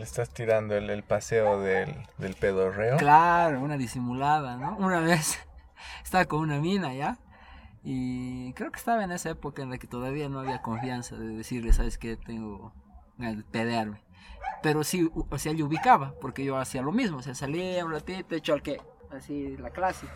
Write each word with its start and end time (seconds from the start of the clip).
Le 0.00 0.04
estás 0.04 0.30
tirando 0.30 0.78
el, 0.78 0.88
el 0.88 1.02
paseo 1.02 1.60
del, 1.60 1.94
del 2.16 2.34
pedorreo. 2.34 2.96
Claro, 2.96 3.60
una 3.60 3.76
disimulada, 3.76 4.56
¿no? 4.56 4.74
Una 4.78 5.00
vez 5.00 5.38
estaba 6.02 6.24
con 6.24 6.40
una 6.40 6.58
mina 6.58 6.94
ya. 6.94 7.18
Y 7.84 8.54
creo 8.54 8.72
que 8.72 8.78
estaba 8.78 9.04
en 9.04 9.12
esa 9.12 9.28
época 9.28 9.60
en 9.60 9.68
la 9.68 9.76
que 9.76 9.86
todavía 9.86 10.30
no 10.30 10.40
había 10.40 10.62
confianza 10.62 11.18
de 11.18 11.28
decirle, 11.36 11.74
¿sabes 11.74 11.98
qué? 11.98 12.16
Tengo 12.16 12.72
ganas 13.18 13.44
de. 13.52 14.00
Pero 14.62 14.84
sí, 14.84 15.10
o 15.14 15.36
sea, 15.36 15.52
yo 15.52 15.66
ubicaba, 15.66 16.14
porque 16.18 16.46
yo 16.46 16.56
hacía 16.56 16.80
lo 16.80 16.92
mismo. 16.92 17.18
O 17.18 17.22
sea, 17.22 17.34
salía 17.34 17.84
un 17.84 17.92
ratito, 17.92 18.34
hecho 18.34 18.54
al 18.54 18.62
que, 18.62 18.80
así, 19.16 19.56
la 19.58 19.70
clase. 19.70 20.06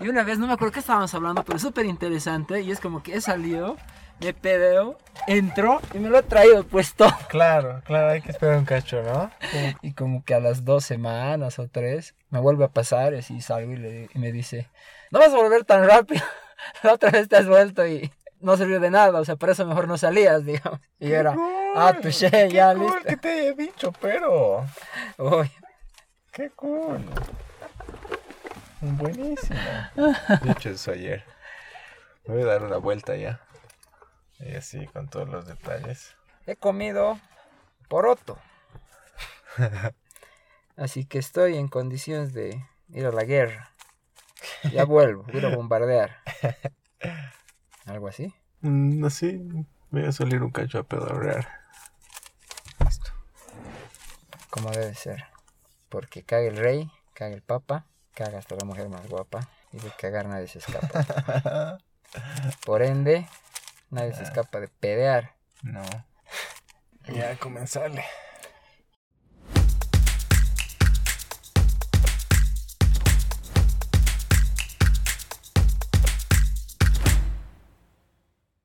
Y 0.00 0.08
una 0.08 0.22
vez, 0.24 0.38
no 0.38 0.46
me 0.46 0.54
acuerdo 0.54 0.72
qué 0.72 0.80
estábamos 0.80 1.14
hablando, 1.14 1.44
pero 1.44 1.58
súper 1.58 1.86
interesante. 1.86 2.60
Y 2.62 2.70
es 2.70 2.80
como 2.80 3.02
que 3.02 3.14
he 3.14 3.20
salido, 3.20 3.76
me 4.20 4.34
pedeo, 4.34 4.98
entro 5.26 5.80
y 5.94 5.98
me 5.98 6.08
lo 6.08 6.18
he 6.18 6.22
traído 6.22 6.64
puesto. 6.64 7.06
Claro, 7.28 7.80
claro, 7.86 8.10
hay 8.10 8.20
que 8.22 8.30
esperar 8.30 8.58
un 8.58 8.64
cacho, 8.64 9.02
¿no? 9.02 9.30
Y 9.82 9.92
como 9.94 10.24
que 10.24 10.34
a 10.34 10.40
las 10.40 10.64
dos 10.64 10.84
semanas 10.84 11.58
o 11.58 11.68
tres 11.68 12.14
me 12.30 12.40
vuelve 12.40 12.64
a 12.64 12.68
pasar 12.68 13.14
y 13.14 13.18
así 13.18 13.40
salgo 13.40 13.72
y, 13.72 13.76
le- 13.76 14.08
y 14.12 14.18
me 14.18 14.32
dice, 14.32 14.68
no 15.10 15.18
vas 15.18 15.32
a 15.32 15.36
volver 15.36 15.64
tan 15.64 15.86
rápido, 15.88 16.22
la 16.82 16.92
otra 16.94 17.10
vez 17.10 17.28
te 17.28 17.36
has 17.36 17.46
vuelto 17.48 17.86
y 17.86 18.12
no 18.40 18.56
sirvió 18.56 18.80
de 18.80 18.90
nada, 18.90 19.20
o 19.20 19.24
sea, 19.24 19.36
por 19.36 19.48
eso 19.50 19.64
mejor 19.64 19.86
no 19.88 19.96
salías, 19.96 20.44
digamos. 20.44 20.80
Y 21.00 21.08
yo 21.08 21.16
era, 21.16 21.34
ah, 21.76 21.92
cool, 21.92 22.02
touché, 22.02 22.30
qué 22.30 22.48
ya, 22.50 22.74
cool 22.74 22.82
listo. 22.84 23.08
que 23.08 23.16
te 23.16 23.28
haya 23.30 23.52
dicho, 23.52 23.92
pero... 24.00 24.66
Uy, 25.18 25.50
Qué 26.32 26.50
cool. 26.50 27.04
Buenísimo. 28.82 29.60
De 29.94 30.50
hecho, 30.50 30.70
eso 30.70 30.90
ayer. 30.90 31.24
Me 32.26 32.34
voy 32.34 32.42
a 32.42 32.46
dar 32.46 32.64
una 32.64 32.78
vuelta 32.78 33.14
ya. 33.14 33.40
Y 34.40 34.56
así, 34.56 34.86
con 34.88 35.08
todos 35.08 35.28
los 35.28 35.46
detalles. 35.46 36.16
he 36.46 36.56
comido 36.56 37.20
poroto. 37.88 38.38
Así 40.76 41.04
que 41.04 41.18
estoy 41.18 41.56
en 41.58 41.68
condiciones 41.68 42.32
de 42.32 42.66
ir 42.88 43.06
a 43.06 43.12
la 43.12 43.22
guerra. 43.22 43.70
Ya 44.72 44.84
vuelvo, 44.84 45.26
ir 45.32 45.46
a 45.46 45.54
bombardear. 45.54 46.16
Algo 47.86 48.08
así. 48.08 48.34
Mm, 48.62 49.04
así, 49.04 49.40
voy 49.90 50.06
a 50.06 50.12
salir 50.12 50.42
un 50.42 50.50
cacho 50.50 50.80
a 50.80 50.82
pedorrear. 50.82 51.48
Listo. 52.84 53.12
como 54.50 54.70
debe 54.70 54.94
ser. 54.94 55.26
Porque 55.88 56.24
caga 56.24 56.48
el 56.48 56.56
rey, 56.56 56.90
caga 57.12 57.34
el 57.34 57.42
papa, 57.42 57.86
caga 58.14 58.38
hasta 58.38 58.56
la 58.56 58.64
mujer 58.64 58.88
más 58.88 59.08
guapa. 59.08 59.48
Y 59.72 59.78
de 59.78 59.90
cagar 59.98 60.26
nadie 60.26 60.48
se 60.48 60.58
escapa. 60.58 61.78
Por 62.66 62.82
ende, 62.82 63.26
nadie 63.90 64.14
se 64.14 64.22
escapa 64.22 64.60
de 64.60 64.68
pedear. 64.68 65.34
No. 65.62 65.82
Ya 67.12 67.36
comenzarle. 67.36 68.04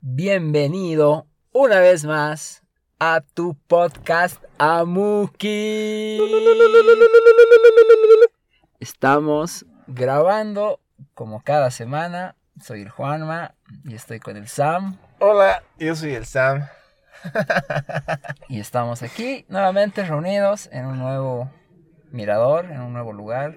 Bienvenido 0.01 1.25
una 1.51 1.79
vez 1.79 2.05
más 2.05 2.61
a 2.99 3.21
tu 3.21 3.57
podcast 3.67 4.39
Amuki. 4.59 6.19
Estamos 8.79 9.65
grabando 9.87 10.79
como 11.15 11.41
cada 11.41 11.71
semana. 11.71 12.35
Soy 12.61 12.83
el 12.83 12.89
Juanma 12.89 13.55
y 13.83 13.95
estoy 13.95 14.19
con 14.19 14.37
el 14.37 14.47
Sam. 14.47 14.99
Hola, 15.19 15.63
yo 15.79 15.95
soy 15.95 16.13
el 16.13 16.27
Sam. 16.27 16.67
Y 18.49 18.59
estamos 18.59 19.01
aquí 19.01 19.45
nuevamente 19.49 20.05
reunidos 20.05 20.69
en 20.71 20.85
un 20.85 20.99
nuevo 20.99 21.51
mirador, 22.11 22.65
en 22.65 22.81
un 22.81 22.93
nuevo 22.93 23.13
lugar, 23.13 23.55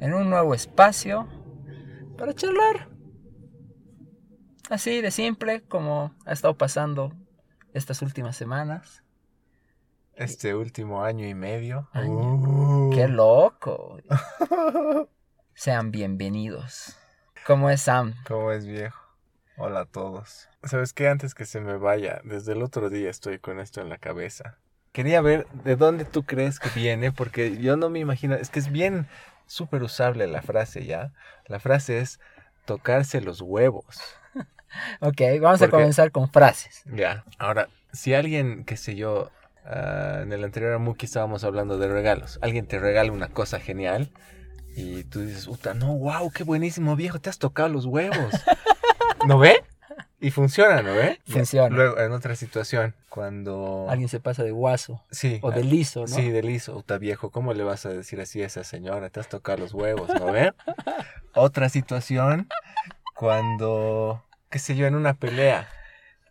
en 0.00 0.14
un 0.14 0.30
nuevo 0.30 0.54
espacio 0.54 1.28
para 2.16 2.32
charlar. 2.32 2.88
Así 4.70 5.02
de 5.02 5.10
simple 5.10 5.60
como 5.60 6.14
ha 6.24 6.32
estado 6.32 6.56
pasando 6.56 7.12
estas 7.74 8.00
últimas 8.00 8.36
semanas. 8.36 9.04
Este 10.20 10.54
último 10.54 11.02
año 11.02 11.26
y 11.26 11.32
medio. 11.32 11.88
Año. 11.94 12.34
Uh. 12.34 12.90
¡Qué 12.94 13.08
loco! 13.08 13.96
Sean 15.54 15.90
bienvenidos. 15.90 16.94
¿Cómo 17.46 17.70
es 17.70 17.80
Sam? 17.80 18.14
¿Cómo 18.28 18.52
es 18.52 18.66
viejo? 18.66 19.00
Hola 19.56 19.80
a 19.80 19.84
todos. 19.86 20.50
¿Sabes 20.62 20.92
qué? 20.92 21.08
Antes 21.08 21.34
que 21.34 21.46
se 21.46 21.62
me 21.62 21.78
vaya, 21.78 22.20
desde 22.22 22.52
el 22.52 22.62
otro 22.62 22.90
día 22.90 23.08
estoy 23.08 23.38
con 23.38 23.60
esto 23.60 23.80
en 23.80 23.88
la 23.88 23.96
cabeza. 23.96 24.58
Quería 24.92 25.22
ver 25.22 25.46
de 25.64 25.76
dónde 25.76 26.04
tú 26.04 26.24
crees 26.24 26.58
que 26.58 26.68
viene, 26.78 27.12
porque 27.12 27.56
yo 27.56 27.78
no 27.78 27.88
me 27.88 27.98
imagino, 27.98 28.34
es 28.34 28.50
que 28.50 28.58
es 28.58 28.70
bien 28.70 29.08
súper 29.46 29.82
usable 29.82 30.26
la 30.26 30.42
frase 30.42 30.84
ya. 30.84 31.14
La 31.46 31.60
frase 31.60 31.98
es 31.98 32.20
tocarse 32.66 33.22
los 33.22 33.40
huevos. 33.40 33.98
Ok, 35.00 35.22
vamos 35.40 35.60
a 35.62 35.68
comenzar 35.68 36.12
con 36.12 36.30
frases. 36.30 36.84
Ya. 36.84 37.24
Ahora, 37.38 37.68
si 37.92 38.14
alguien, 38.14 38.64
qué 38.64 38.76
sé 38.76 38.94
yo, 38.94 39.32
ah, 39.64 40.20
en 40.22 40.32
el 40.32 40.44
anterior 40.44 40.72
Amuki 40.72 41.06
estábamos 41.06 41.44
hablando 41.44 41.78
de 41.78 41.88
regalos. 41.88 42.38
Alguien 42.42 42.66
te 42.66 42.78
regala 42.78 43.12
una 43.12 43.28
cosa 43.28 43.60
genial 43.60 44.10
y 44.74 45.04
tú 45.04 45.20
dices, 45.20 45.46
puta, 45.46 45.74
no, 45.74 45.94
wow, 45.96 46.30
qué 46.30 46.44
buenísimo, 46.44 46.96
viejo, 46.96 47.20
te 47.20 47.30
has 47.30 47.38
tocado 47.38 47.68
los 47.68 47.86
huevos. 47.86 48.34
¿No 49.26 49.38
ve? 49.38 49.64
Y 50.20 50.30
funciona, 50.30 50.82
¿no 50.82 50.94
ve? 50.94 51.18
Funciona. 51.26 51.74
Luego, 51.74 51.98
en 51.98 52.12
otra 52.12 52.36
situación, 52.36 52.94
cuando... 53.08 53.86
Alguien 53.88 54.08
se 54.08 54.20
pasa 54.20 54.42
de 54.42 54.50
guaso 54.50 55.02
Sí. 55.10 55.38
o 55.42 55.50
de 55.50 55.60
ah, 55.60 55.64
liso, 55.64 56.00
¿no? 56.00 56.06
Sí, 56.08 56.30
de 56.30 56.42
liso. 56.42 56.74
Puta, 56.74 56.98
viejo, 56.98 57.30
¿cómo 57.30 57.54
le 57.54 57.64
vas 57.64 57.86
a 57.86 57.88
decir 57.88 58.20
así 58.20 58.42
a 58.42 58.46
esa 58.46 58.62
señora? 58.62 59.08
Te 59.08 59.20
has 59.20 59.28
tocado 59.28 59.58
los 59.58 59.72
huevos, 59.72 60.08
¿no 60.08 60.30
ve? 60.30 60.52
otra 61.34 61.70
situación, 61.70 62.48
cuando, 63.14 64.22
qué 64.50 64.58
sé 64.58 64.76
yo, 64.76 64.86
en 64.86 64.94
una 64.94 65.14
pelea. 65.14 65.68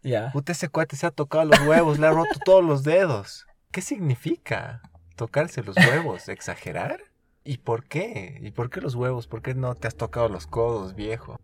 Ya. 0.03 0.31
Puta, 0.31 0.51
ese 0.53 0.69
cuate 0.69 0.95
se 0.95 1.05
ha 1.05 1.11
tocado 1.11 1.45
los 1.45 1.59
huevos, 1.61 1.99
le 1.99 2.07
ha 2.07 2.11
roto 2.11 2.39
todos 2.45 2.63
los 2.63 2.83
dedos. 2.83 3.45
¿Qué 3.71 3.81
significa 3.81 4.81
tocarse 5.15 5.61
los 5.63 5.75
huevos? 5.77 6.27
¿Exagerar? 6.29 7.01
¿Y 7.43 7.57
por 7.59 7.85
qué? 7.85 8.37
¿Y 8.41 8.51
por 8.51 8.69
qué 8.69 8.81
los 8.81 8.95
huevos? 8.95 9.27
¿Por 9.27 9.41
qué 9.41 9.53
no 9.55 9.75
te 9.75 9.87
has 9.87 9.95
tocado 9.95 10.29
los 10.29 10.47
codos, 10.47 10.95
viejo? 10.95 11.39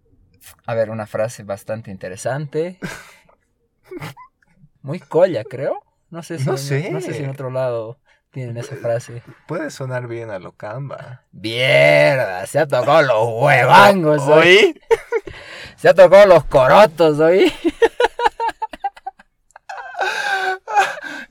A 0.65 0.73
ver, 0.75 0.89
una 0.89 1.07
frase 1.07 1.43
bastante 1.43 1.91
interesante. 1.91 2.79
Muy 4.81 4.99
colla, 4.99 5.43
creo. 5.43 5.81
No 6.09 6.21
sé 6.23 6.37
si, 6.37 6.45
No 6.45 6.51
en, 6.53 6.57
sé. 6.57 6.91
no 6.91 7.01
sé 7.01 7.13
si 7.13 7.23
en 7.23 7.29
otro 7.31 7.49
lado 7.49 7.99
tienen 8.31 8.57
esa 8.57 8.75
frase. 8.75 9.23
Puede 9.47 9.71
sonar 9.71 10.07
bien 10.07 10.29
a 10.29 10.39
lo 10.39 10.51
camba. 10.51 11.23
Mierda, 11.31 12.45
se 12.45 12.59
ha 12.59 12.67
tocado 12.67 13.01
los 13.01 13.43
huevangos 13.43 14.21
hoy. 14.23 14.47
¿Oí? 14.47 14.81
Se 15.77 15.89
ha 15.89 15.93
tocado 15.93 16.25
los 16.25 16.45
corotos 16.45 17.19
hoy. 17.19 17.51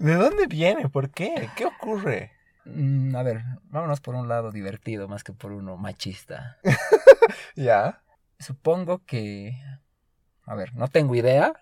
¿De 0.05 0.15
dónde 0.17 0.47
viene? 0.47 0.89
¿Por 0.91 1.11
qué? 1.11 1.49
¿Qué 1.57 1.65
ocurre? 1.65 2.33
Mm, 2.67 3.17
a 3.17 3.23
ver, 3.23 3.43
vámonos 3.65 4.01
por 4.01 4.15
un 4.15 4.29
lado 4.29 4.51
divertido 4.53 5.09
más 5.09 5.25
que 5.25 5.33
por 5.33 5.53
uno 5.53 5.77
machista. 5.79 6.59
¿Ya? 7.57 8.03
Supongo 8.39 9.03
que... 9.07 9.57
A 10.47 10.55
ver, 10.55 10.75
no 10.75 10.89
tengo 10.89 11.15
idea, 11.15 11.55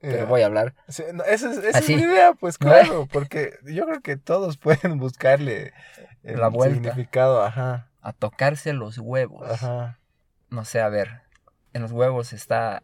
pero 0.00 0.18
Ya. 0.18 0.24
voy 0.24 0.42
a 0.42 0.46
hablar. 0.46 0.74
Sí, 0.88 1.04
no, 1.12 1.22
esa 1.22 1.52
es, 1.52 1.58
esa 1.58 1.78
es 1.78 1.88
mi 1.88 1.94
idea, 1.94 2.32
pues 2.34 2.60
¿No? 2.60 2.66
claro, 2.68 3.06
porque 3.12 3.52
yo 3.64 3.86
creo 3.86 4.00
que 4.00 4.16
todos 4.16 4.56
pueden 4.58 4.98
buscarle 4.98 5.72
el 6.24 6.40
La 6.40 6.48
vuelta. 6.48 6.74
significado, 6.74 7.44
ajá, 7.44 7.90
A 8.00 8.12
tocarse 8.12 8.72
los 8.72 8.98
huevos. 8.98 9.48
ajá. 9.48 10.00
No 10.50 10.64
sé, 10.64 10.80
a 10.80 10.88
ver. 10.88 11.22
En 11.72 11.82
los 11.82 11.92
huevos 11.92 12.32
está 12.32 12.82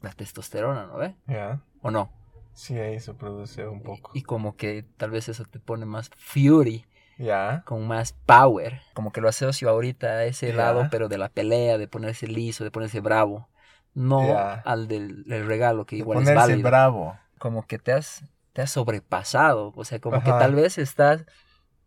la 0.00 0.10
testosterona, 0.12 0.86
¿no 0.86 0.96
ve? 0.96 1.16
Ya. 1.26 1.60
¿O 1.82 1.90
no? 1.90 2.12
Sí, 2.56 2.78
ahí 2.78 2.98
se 3.00 3.14
produce 3.14 3.66
un 3.68 3.82
poco. 3.82 4.10
Y 4.14 4.22
como 4.22 4.56
que 4.56 4.82
tal 4.96 5.10
vez 5.10 5.28
eso 5.28 5.44
te 5.44 5.60
pone 5.60 5.84
más 5.86 6.10
fury, 6.16 6.86
Ya. 7.18 7.62
con 7.66 7.86
más 7.86 8.14
power. 8.26 8.80
Como 8.94 9.12
que 9.12 9.20
lo 9.20 9.28
asocio 9.28 9.68
ahorita 9.68 10.06
a 10.08 10.24
ese 10.24 10.52
lado, 10.52 10.88
pero 10.90 11.08
de 11.08 11.18
la 11.18 11.28
pelea, 11.28 11.78
de 11.78 11.86
ponerse 11.88 12.26
liso, 12.26 12.64
de 12.64 12.70
ponerse 12.70 13.00
bravo. 13.00 13.48
No 13.94 14.36
al 14.64 14.88
del, 14.88 15.24
del 15.24 15.46
regalo, 15.46 15.86
que 15.86 15.96
De 15.96 16.00
igual 16.00 16.18
es 16.18 16.24
ponerse 16.24 16.50
válido. 16.52 16.68
bravo. 16.68 17.18
Como 17.38 17.66
que 17.66 17.78
te 17.78 17.92
has, 17.92 18.24
te 18.52 18.62
has 18.62 18.70
sobrepasado. 18.70 19.72
O 19.76 19.84
sea, 19.84 20.00
como 20.00 20.22
que 20.22 20.30
tal 20.30 20.54
vez 20.54 20.78
estás 20.78 21.24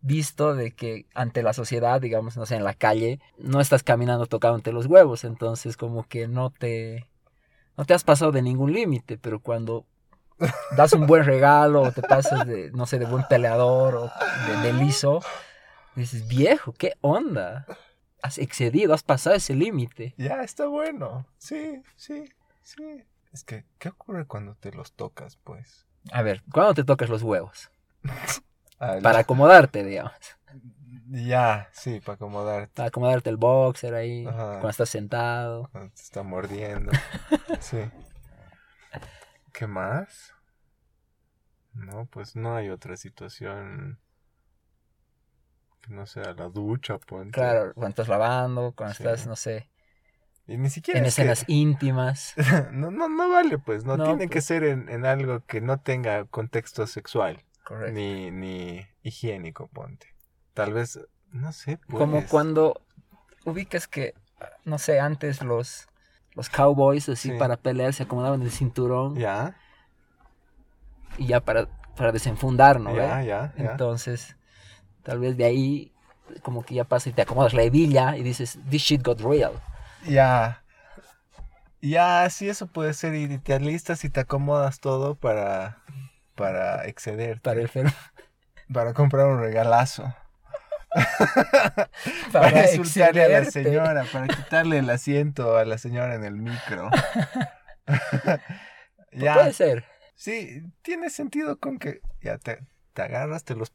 visto 0.01 0.55
de 0.55 0.71
que 0.71 1.07
ante 1.13 1.43
la 1.43 1.53
sociedad, 1.53 2.01
digamos, 2.01 2.37
no 2.37 2.45
sé, 2.45 2.55
en 2.55 2.63
la 2.63 2.73
calle, 2.75 3.19
no 3.37 3.59
estás 3.59 3.83
caminando 3.83 4.27
tocándote 4.27 4.71
los 4.71 4.85
huevos. 4.87 5.23
Entonces, 5.23 5.77
como 5.77 6.03
que 6.07 6.27
no 6.27 6.51
te, 6.51 7.07
no 7.77 7.85
te 7.85 7.93
has 7.95 8.03
pasado 8.03 8.31
de 8.31 8.41
ningún 8.43 8.73
límite, 8.73 9.17
pero 9.17 9.39
cuando 9.41 9.85
das 10.75 10.93
un 10.93 11.07
buen 11.07 11.25
regalo 11.25 11.81
o 11.81 11.91
te 11.91 12.01
pasas 12.01 12.45
de, 12.47 12.71
no 12.71 12.85
sé, 12.85 12.99
de 12.99 13.05
buen 13.05 13.23
peleador 13.27 13.95
o 13.95 14.11
de, 14.47 14.57
de 14.61 14.73
liso, 14.73 15.21
dices, 15.95 16.27
viejo, 16.27 16.73
¿qué 16.73 16.93
onda? 17.01 17.65
Has 18.21 18.37
excedido, 18.37 18.93
has 18.93 19.03
pasado 19.03 19.35
ese 19.35 19.53
límite. 19.53 20.13
Ya, 20.17 20.41
está 20.43 20.67
bueno. 20.67 21.25
Sí, 21.37 21.81
sí, 21.95 22.25
sí. 22.63 23.03
Es 23.31 23.43
que, 23.43 23.65
¿qué 23.77 23.89
ocurre 23.89 24.25
cuando 24.25 24.55
te 24.55 24.71
los 24.71 24.93
tocas, 24.93 25.37
pues? 25.43 25.85
A 26.11 26.21
ver, 26.21 26.43
¿cuándo 26.51 26.73
te 26.73 26.83
tocas 26.83 27.09
los 27.09 27.21
huevos? 27.23 27.69
Para 28.79 29.19
acomodarte, 29.19 29.83
digamos. 29.83 30.13
Ya, 31.11 31.69
sí, 31.73 31.99
para 31.99 32.15
acomodarte. 32.15 32.71
Para 32.75 32.87
acomodarte 32.89 33.29
el 33.29 33.37
boxer 33.37 33.93
ahí, 33.95 34.25
Ajá. 34.27 34.51
cuando 34.53 34.69
estás 34.69 34.89
sentado. 34.89 35.67
cuando 35.71 35.91
Te 35.93 36.01
está 36.01 36.23
mordiendo. 36.23 36.91
Sí. 37.59 37.79
¿Qué 39.53 39.67
más? 39.67 40.33
No, 41.73 42.05
pues 42.07 42.35
no 42.35 42.55
hay 42.55 42.69
otra 42.69 42.97
situación 42.97 43.99
que 45.81 45.93
no 45.93 46.05
sea 46.05 46.33
la 46.33 46.49
ducha, 46.49 46.97
ponte. 46.97 47.31
Claro, 47.31 47.73
cuando 47.73 47.89
estás 47.89 48.07
lavando, 48.07 48.73
cuando 48.75 48.95
Sí. 48.95 49.03
estás, 49.03 49.27
no 49.27 49.35
sé, 49.35 49.69
Y 50.47 50.57
ni 50.57 50.69
siquiera 50.69 50.99
en 50.99 51.05
es 51.05 51.15
que- 51.15 51.21
escenas 51.21 51.45
íntimas. 51.47 52.33
no, 52.71 52.89
no, 52.91 53.07
no 53.07 53.29
vale, 53.29 53.59
pues. 53.59 53.85
No, 53.85 53.97
No, 53.97 54.05
tiene 54.05 54.27
que 54.27 54.33
pues. 54.37 54.45
ser 54.45 54.63
en, 54.63 54.89
en 54.89 55.05
algo 55.05 55.45
que 55.45 55.61
no 55.61 55.79
tenga 55.79 56.25
contexto 56.25 56.85
sexual. 56.87 57.45
Correcto. 57.63 57.93
Ni, 57.93 58.31
ni 58.31 58.87
higiénico, 59.03 59.67
ponte. 59.67 60.07
Tal 60.55 60.73
vez, 60.73 60.99
no 61.31 61.51
sé, 61.53 61.77
pues. 61.87 61.99
Como 61.99 62.25
cuando 62.27 62.81
ubicas 63.45 63.87
que, 63.87 64.15
no 64.65 64.79
sé, 64.79 64.99
antes 64.99 65.43
los, 65.43 65.87
los 66.39 66.49
cowboys 66.49 67.09
así 67.09 67.31
Sí. 67.31 67.37
para 67.37 67.57
pelear 67.57 67.93
se 67.93 68.03
acomodaban 68.03 68.41
el 68.41 68.49
cinturón 68.51 69.15
Ya, 69.15 69.55
y 71.17 71.27
ya 71.27 71.41
para, 71.41 71.67
para 71.97 72.11
desenfundar, 72.13 72.79
¿no? 72.79 72.95
ya, 72.95 73.21
ya, 73.23 73.53
ya. 73.57 73.71
Entonces, 73.71 74.37
tal 75.03 75.19
vez 75.19 75.35
de 75.35 75.43
ahí 75.45 75.91
como 76.43 76.63
que 76.63 76.75
ya 76.75 76.83
pasa 76.85 77.09
y 77.09 77.13
te 77.13 77.21
acomodas 77.23 77.53
la 77.53 77.63
hebilla 77.63 78.15
y 78.15 78.23
dices, 78.23 78.57
this 78.69 78.83
shit 78.83 79.03
got 79.03 79.19
real. 79.19 79.51
Ya. 80.07 80.63
Ya, 81.81 82.29
sí, 82.29 82.47
eso 82.47 82.67
puede 82.67 82.93
ser. 82.93 83.15
Y 83.15 83.37
te 83.39 83.53
alistas 83.53 84.05
y 84.05 84.09
te 84.09 84.19
acomodas 84.19 84.79
todo 84.79 85.15
para, 85.15 85.77
para 86.35 86.85
exceder. 86.85 87.41
Para 87.41 87.61
el. 87.61 87.69
Para 88.73 88.93
comprar 88.93 89.27
un 89.27 89.39
regalazo. 89.39 90.13
Para, 92.31 92.51
Para, 92.51 92.71
insultarle 92.71 93.23
a 93.23 93.39
la 93.39 93.45
señora, 93.45 94.05
para 94.11 94.27
quitarle 94.27 94.79
el 94.79 94.89
asiento 94.89 95.57
a 95.57 95.65
la 95.65 95.77
señora 95.77 96.15
en 96.15 96.23
el 96.23 96.35
micro. 96.35 96.89
ya. 99.11 99.35
Puede 99.35 99.53
ser. 99.53 99.85
Sí, 100.15 100.63
tiene 100.81 101.09
sentido 101.09 101.59
con 101.59 101.77
que 101.77 102.01
ya 102.21 102.37
te, 102.37 102.59
te 102.93 103.01
agarras, 103.01 103.43
te 103.43 103.55
los 103.55 103.71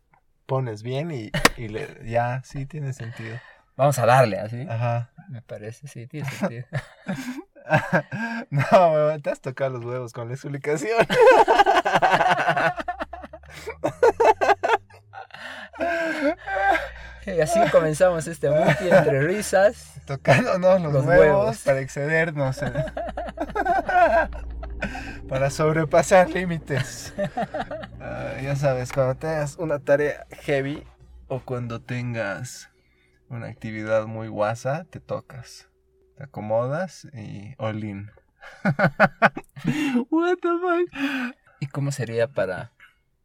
pones 0.46 0.82
bien 0.82 1.10
y, 1.10 1.30
y 1.56 1.68
le, 1.68 2.00
ya, 2.04 2.42
sí, 2.44 2.66
tiene 2.66 2.92
sentido. 2.92 3.38
Vamos 3.76 3.98
a 3.98 4.06
darle 4.06 4.38
así. 4.38 4.66
Ajá. 4.68 5.10
Me 5.28 5.42
parece, 5.42 5.88
sí, 5.88 6.06
tiene 6.06 6.30
sentido. 6.30 6.66
no, 8.50 9.20
te 9.22 9.30
has 9.30 9.40
tocado 9.40 9.78
los 9.78 9.84
huevos 9.84 10.12
con 10.12 10.28
la 10.28 10.34
explicación. 10.34 11.06
Y 17.36 17.40
así 17.40 17.60
comenzamos 17.70 18.26
este 18.26 18.50
movie 18.50 18.88
entre 18.96 19.22
risas. 19.22 20.00
Tocándonos 20.06 20.80
los, 20.82 20.92
Los 20.92 21.04
huevos, 21.06 21.18
huevos. 21.26 21.58
para 21.62 21.80
excedernos. 21.80 22.62
eh. 22.62 22.72
para 25.28 25.50
sobrepasar 25.50 26.28
límites. 26.30 27.14
Ah, 28.00 28.34
ya 28.42 28.54
sabes, 28.56 28.92
cuando 28.92 29.14
tengas 29.16 29.56
una 29.56 29.78
tarea 29.78 30.26
heavy 30.42 30.84
o 31.28 31.40
cuando 31.40 31.80
tengas 31.80 32.70
una 33.28 33.46
actividad 33.46 34.06
muy 34.06 34.28
guasa, 34.28 34.84
te 34.90 35.00
tocas. 35.00 35.68
Te 36.16 36.24
acomodas 36.24 37.06
y 37.14 37.54
all 37.58 37.82
in. 37.82 38.10
What 40.10 40.36
the 40.42 40.48
fuck? 40.60 41.34
¿Y 41.60 41.66
cómo 41.68 41.90
sería 41.92 42.28
para, 42.28 42.72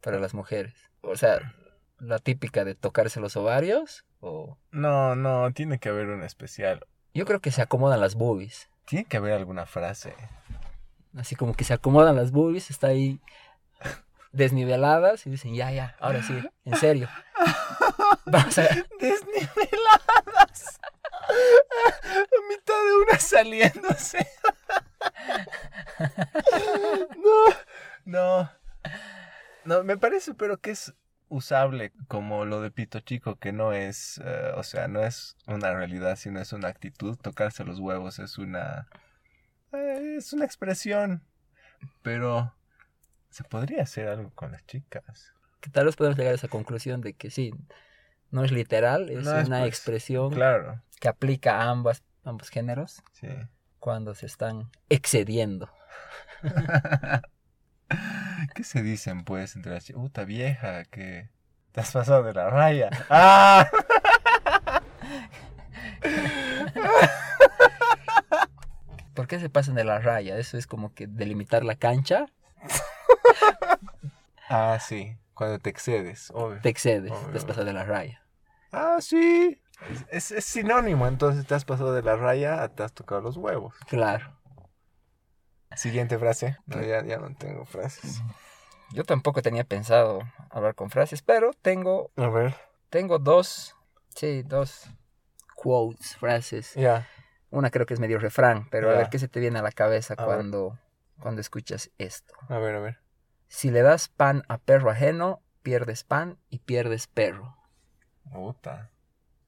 para 0.01 0.19
las 0.19 0.33
mujeres? 0.33 0.73
O 1.01 1.15
sea, 1.17 1.53
la 1.99 2.19
típica 2.19 2.65
de 2.65 2.75
tocarse 2.75 3.19
los 3.19 3.35
ovarios 3.35 4.05
o... 4.19 4.57
No, 4.71 5.15
no, 5.15 5.51
tiene 5.53 5.79
que 5.79 5.89
haber 5.89 6.07
un 6.07 6.23
especial. 6.23 6.85
Yo 7.13 7.25
creo 7.25 7.39
que 7.39 7.51
se 7.51 7.61
acomodan 7.61 8.01
las 8.01 8.15
boobies. 8.15 8.69
Tiene 8.85 9.05
que 9.05 9.17
haber 9.17 9.33
alguna 9.33 9.65
frase. 9.65 10.13
Así 11.17 11.35
como 11.35 11.53
que 11.53 11.63
se 11.63 11.73
acomodan 11.73 12.15
las 12.15 12.31
boobies, 12.31 12.69
está 12.69 12.87
ahí 12.87 13.19
desniveladas 14.31 15.25
y 15.25 15.29
dicen, 15.29 15.55
ya, 15.55 15.71
ya, 15.71 15.95
ahora 15.99 16.23
sí, 16.23 16.39
en 16.65 16.75
serio. 16.77 17.09
Vamos 18.25 18.57
a... 18.57 18.63
Desniveladas. 18.99 20.79
A 21.29 22.49
mitad 22.49 22.73
de 22.73 22.95
una 23.03 23.19
saliéndose. 23.19 24.27
No, 27.15 27.55
no. 28.05 28.51
No, 29.65 29.83
me 29.83 29.97
parece, 29.97 30.33
pero 30.33 30.57
que 30.59 30.71
es 30.71 30.93
usable 31.29 31.93
como 32.07 32.45
lo 32.45 32.61
de 32.61 32.71
Pito 32.71 32.99
Chico, 32.99 33.37
que 33.37 33.53
no 33.53 33.73
es, 33.73 34.19
eh, 34.23 34.51
o 34.55 34.63
sea, 34.63 34.87
no 34.87 35.01
es 35.01 35.37
una 35.47 35.73
realidad, 35.73 36.15
sino 36.15 36.41
es 36.41 36.51
una 36.53 36.67
actitud. 36.67 37.17
Tocarse 37.17 37.63
los 37.63 37.79
huevos 37.79 38.19
es 38.19 38.37
una, 38.37 38.87
eh, 39.71 40.15
es 40.17 40.33
una 40.33 40.45
expresión, 40.45 41.23
pero 42.01 42.53
se 43.29 43.43
podría 43.43 43.83
hacer 43.83 44.07
algo 44.07 44.31
con 44.31 44.51
las 44.51 44.65
chicas. 44.65 45.33
Que 45.61 45.69
tal 45.69 45.85
vez 45.85 45.95
podemos 45.95 46.17
llegar 46.17 46.33
a 46.33 46.35
esa 46.35 46.47
conclusión 46.47 47.01
de 47.01 47.13
que 47.13 47.29
sí, 47.29 47.53
no 48.31 48.43
es 48.43 48.51
literal, 48.51 49.09
es 49.09 49.23
No 49.23 49.31
una 49.31 49.59
pues, 49.59 49.67
expresión 49.67 50.31
Claro, 50.31 50.81
que 50.99 51.07
aplica 51.07 51.61
a 51.61 51.69
ambas, 51.69 52.03
ambos 52.23 52.49
géneros 52.49 53.03
sí. 53.13 53.27
cuando 53.79 54.15
se 54.15 54.25
están 54.25 54.69
excediendo. 54.89 55.69
¿Qué 58.53 58.63
se 58.63 58.81
dicen, 58.83 59.23
pues, 59.23 59.55
entre 59.55 59.73
las 59.73 59.85
chicas? 59.85 60.01
Puta 60.01 60.23
vieja, 60.25 60.83
que 60.85 61.29
te 61.71 61.81
has 61.81 61.91
pasado 61.91 62.23
de 62.23 62.33
la 62.33 62.49
raya. 62.49 62.89
¡Ah! 63.09 63.69
¿Por 69.13 69.27
qué 69.27 69.39
se 69.39 69.49
pasan 69.49 69.75
de 69.75 69.83
la 69.83 69.99
raya? 69.99 70.37
Eso 70.37 70.57
es 70.57 70.65
como 70.67 70.93
que 70.93 71.07
delimitar 71.07 71.63
la 71.63 71.75
cancha, 71.75 72.25
Ah, 74.51 74.79
sí, 74.81 75.15
cuando 75.35 75.59
te 75.59 75.69
excedes, 75.69 76.31
obvio. 76.33 76.59
te 76.61 76.69
excedes, 76.69 77.11
Obvio. 77.11 77.29
te 77.31 77.37
has 77.37 77.45
pasado 77.45 77.65
de 77.65 77.73
la 77.73 77.83
raya. 77.83 78.23
Ah, 78.71 78.97
sí. 78.99 79.61
Es, 79.91 80.05
es- 80.09 80.31
es 80.31 80.45
sinónimo, 80.45 81.05
entonces 81.07 81.45
te 81.45 81.53
has 81.53 81.65
pasado 81.65 81.93
de 81.93 82.01
la 82.01 82.15
raya 82.15 82.63
a 82.63 82.69
te 82.69 82.81
has 82.81 82.91
tocado 82.93 83.21
los 83.21 83.37
huevos. 83.37 83.75
Claro. 83.87 84.33
Siguiente 85.75 86.17
frase. 86.17 86.57
No, 86.65 86.81
ya, 86.81 87.03
ya 87.03 87.17
no 87.17 87.33
tengo 87.35 87.65
frases. 87.65 88.21
Yo 88.91 89.03
tampoco 89.03 89.41
tenía 89.41 89.63
pensado 89.63 90.21
hablar 90.49 90.75
con 90.75 90.89
frases, 90.89 91.21
pero 91.21 91.51
tengo, 91.53 92.11
A 92.17 92.27
ver. 92.29 92.55
tengo 92.89 93.19
dos, 93.19 93.75
sí, 94.15 94.41
dos 94.43 94.89
quotes, 95.55 96.15
frases. 96.17 96.73
Ya. 96.73 97.07
Una 97.51 97.69
creo 97.69 97.85
que 97.85 97.93
es 97.93 97.99
medio 97.99 98.19
refrán, 98.19 98.67
pero 98.69 98.89
a 98.89 98.95
ver 98.95 99.09
qué 99.09 99.19
se 99.19 99.27
te 99.27 99.39
viene 99.39 99.59
a 99.59 99.63
la 99.63 99.71
cabeza 99.71 100.15
A 100.17 100.25
ver. 100.25 100.35
cuando, 100.35 100.79
cuando 101.19 101.41
escuchas 101.41 101.91
esto. 101.97 102.33
A 102.47 102.57
ver, 102.57 102.75
a 102.75 102.79
ver. 102.79 102.99
Si 103.47 103.71
le 103.71 103.81
das 103.81 104.07
pan 104.09 104.43
a 104.47 104.57
perro 104.57 104.91
ajeno, 104.91 105.41
pierdes 105.63 106.03
pan 106.03 106.37
y 106.49 106.59
pierdes 106.59 107.07
perro. 107.07 107.55
Puta. 108.31 108.91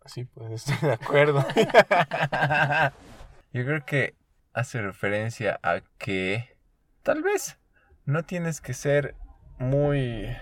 Sí, 0.05 0.25
pues 0.25 0.51
estoy 0.67 0.87
de 0.87 0.93
acuerdo. 0.93 1.45
Yo 3.53 3.65
creo 3.65 3.85
que 3.85 4.15
hace 4.53 4.81
referencia 4.81 5.59
a 5.63 5.81
que 5.97 6.57
tal 7.03 7.23
vez 7.23 7.57
no 8.05 8.23
tienes 8.23 8.61
que 8.61 8.73
ser 8.73 9.15
muy... 9.59 10.35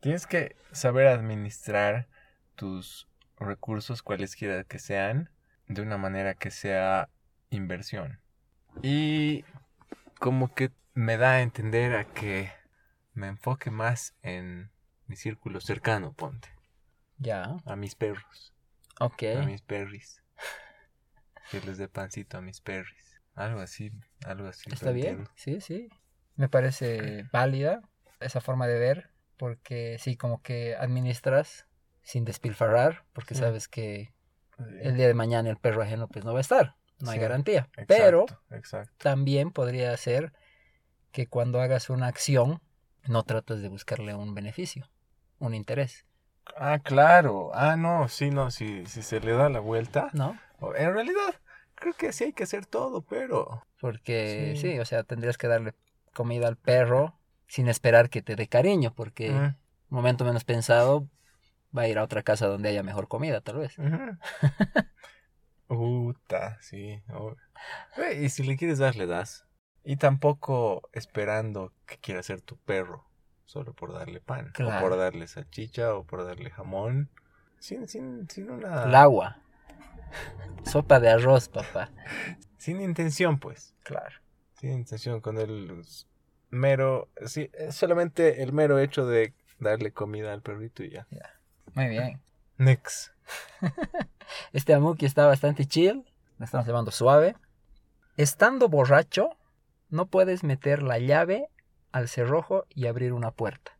Tienes 0.00 0.26
que 0.26 0.56
saber 0.72 1.06
administrar 1.08 2.08
tus 2.56 3.06
recursos, 3.38 4.02
cualesquiera 4.02 4.64
que 4.64 4.78
sean, 4.78 5.30
de 5.68 5.82
una 5.82 5.98
manera 5.98 6.34
que 6.34 6.50
sea 6.50 7.08
inversión. 7.50 8.20
Y 8.82 9.44
como 10.18 10.54
que 10.54 10.70
me 10.94 11.16
da 11.16 11.32
a 11.32 11.42
entender 11.42 11.94
a 11.96 12.04
que 12.04 12.50
me 13.14 13.28
enfoque 13.28 13.70
más 13.70 14.14
en 14.22 14.70
mi 15.06 15.16
círculo 15.16 15.60
cercano, 15.60 16.12
ponte 16.12 16.48
Ya, 17.18 17.56
a 17.66 17.76
mis 17.76 17.94
perros, 17.94 18.54
ok. 18.98 19.22
a 19.38 19.42
mis 19.42 19.60
perris. 19.62 20.19
Que 21.50 21.60
les 21.60 21.78
dé 21.78 21.88
pancito 21.88 22.38
a 22.38 22.40
mis 22.40 22.60
perris. 22.60 23.20
Algo 23.34 23.60
así, 23.60 23.90
algo 24.24 24.48
así. 24.48 24.70
Está 24.72 24.90
bien, 24.92 25.08
entiendo. 25.08 25.30
sí, 25.36 25.60
sí. 25.60 25.88
Me 26.36 26.48
parece 26.48 27.26
válida 27.32 27.82
esa 28.20 28.40
forma 28.40 28.66
de 28.66 28.78
ver, 28.78 29.10
porque 29.36 29.96
sí, 29.98 30.16
como 30.16 30.42
que 30.42 30.76
administras 30.76 31.66
sin 32.02 32.24
despilfarrar, 32.24 33.04
porque 33.12 33.34
Sí. 33.34 33.40
sabes 33.40 33.68
que 33.68 34.12
el 34.82 34.96
día 34.96 35.06
de 35.06 35.14
mañana 35.14 35.50
el 35.50 35.56
perro 35.56 35.82
ajeno 35.82 36.08
pues 36.08 36.24
no 36.24 36.32
va 36.32 36.38
a 36.38 36.42
estar, 36.42 36.76
no 37.00 37.10
hay 37.10 37.16
Sí, 37.18 37.22
garantía. 37.22 37.68
Exacto, 37.76 37.86
Pero 37.86 38.26
Exacto. 38.50 38.92
también 38.98 39.50
podría 39.50 39.96
ser 39.96 40.32
que 41.12 41.26
cuando 41.26 41.60
hagas 41.60 41.90
una 41.90 42.06
acción 42.06 42.60
no 43.08 43.22
tratas 43.24 43.62
de 43.62 43.68
buscarle 43.68 44.14
un 44.14 44.34
beneficio, 44.34 44.88
un 45.38 45.54
interés, 45.54 46.04
Ah, 46.56 46.78
claro. 46.80 47.50
Ah, 47.54 47.76
no, 47.76 48.08
sí, 48.08 48.30
no, 48.30 48.50
si, 48.50 48.84
si 48.86 49.02
se 49.02 49.20
le 49.20 49.32
da 49.32 49.48
la 49.48 49.60
vuelta. 49.60 50.10
¿no? 50.12 50.36
En 50.76 50.92
realidad, 50.94 51.34
creo 51.74 51.94
que 51.94 52.12
sí 52.12 52.24
hay 52.24 52.32
que 52.32 52.44
hacer 52.44 52.66
todo, 52.66 53.02
pero. 53.02 53.64
Porque 53.80 54.54
Sí. 54.56 54.72
sí, 54.72 54.78
o 54.78 54.84
sea, 54.84 55.02
tendrías 55.04 55.38
que 55.38 55.48
darle 55.48 55.74
comida 56.12 56.48
al 56.48 56.56
perro 56.56 57.18
sin 57.46 57.68
esperar 57.68 58.10
que 58.10 58.22
te 58.22 58.36
dé 58.36 58.46
cariño, 58.48 58.92
porque 58.94 59.30
Mm, 59.30 59.56
momento 59.88 60.24
menos 60.24 60.44
pensado, 60.44 61.08
va 61.76 61.82
a 61.82 61.88
ir 61.88 61.98
a 61.98 62.04
otra 62.04 62.22
casa 62.22 62.46
donde 62.46 62.68
haya 62.68 62.82
mejor 62.82 63.08
comida, 63.08 63.40
tal 63.40 63.58
vez. 63.58 63.76
Puta, 65.66 66.58
sí. 66.60 67.00
oh. 67.12 67.34
Eh, 67.96 68.22
Y 68.24 68.28
si 68.28 68.42
le 68.42 68.56
quieres 68.56 68.78
dar, 68.78 68.96
le 68.96 69.06
das. 69.06 69.46
Y 69.84 69.96
tampoco 69.96 70.82
esperando 70.92 71.72
que 71.86 71.98
quiera 71.98 72.22
ser 72.22 72.40
tu 72.40 72.56
perro, 72.58 73.06
solo 73.46 73.72
por 73.72 73.92
darle 73.92 74.20
pan, 74.20 74.52
o 74.60 74.80
por 74.80 74.96
darle 74.96 75.26
salchicha, 75.26 75.94
o 75.94 76.04
por 76.04 76.24
darle 76.24 76.50
jamón. 76.50 77.08
Sin, 77.58 77.86
sin, 77.88 78.28
sin 78.28 78.50
una... 78.50 78.84
El 78.84 78.94
agua. 78.94 79.38
Sopa 80.64 81.00
de 81.00 81.08
arroz, 81.08 81.48
papá. 81.48 81.90
Sin 82.58 82.80
intención, 82.80 83.38
pues. 83.38 83.74
Claro. 83.82 84.14
Sin 84.60 84.72
intención, 84.72 85.20
con 85.20 85.38
el 85.38 85.82
mero... 86.50 87.08
Sí, 87.26 87.50
solamente 87.70 88.42
el 88.42 88.52
mero 88.52 88.78
hecho 88.78 89.06
de 89.06 89.34
darle 89.58 89.92
comida 89.92 90.32
al 90.32 90.42
perrito 90.42 90.82
y 90.82 90.90
ya. 90.90 91.06
Muy 91.74 91.88
bien. 91.88 92.20
Next. 92.58 93.12
Este 94.52 94.74
Amuki 94.74 95.06
está 95.06 95.26
bastante 95.26 95.66
chill. 95.66 96.04
Lo 96.38 96.44
estamos 96.44 96.66
llevando 96.66 96.90
suave. 96.90 97.34
Estando 98.16 98.68
borracho, 98.68 99.30
no 99.88 100.06
puedes 100.06 100.44
meter 100.44 100.82
la 100.82 100.98
llave 100.98 101.48
al 101.92 102.08
cerrojo 102.08 102.66
y 102.68 102.86
abrir 102.86 103.12
una 103.12 103.32
puerta. 103.32 103.72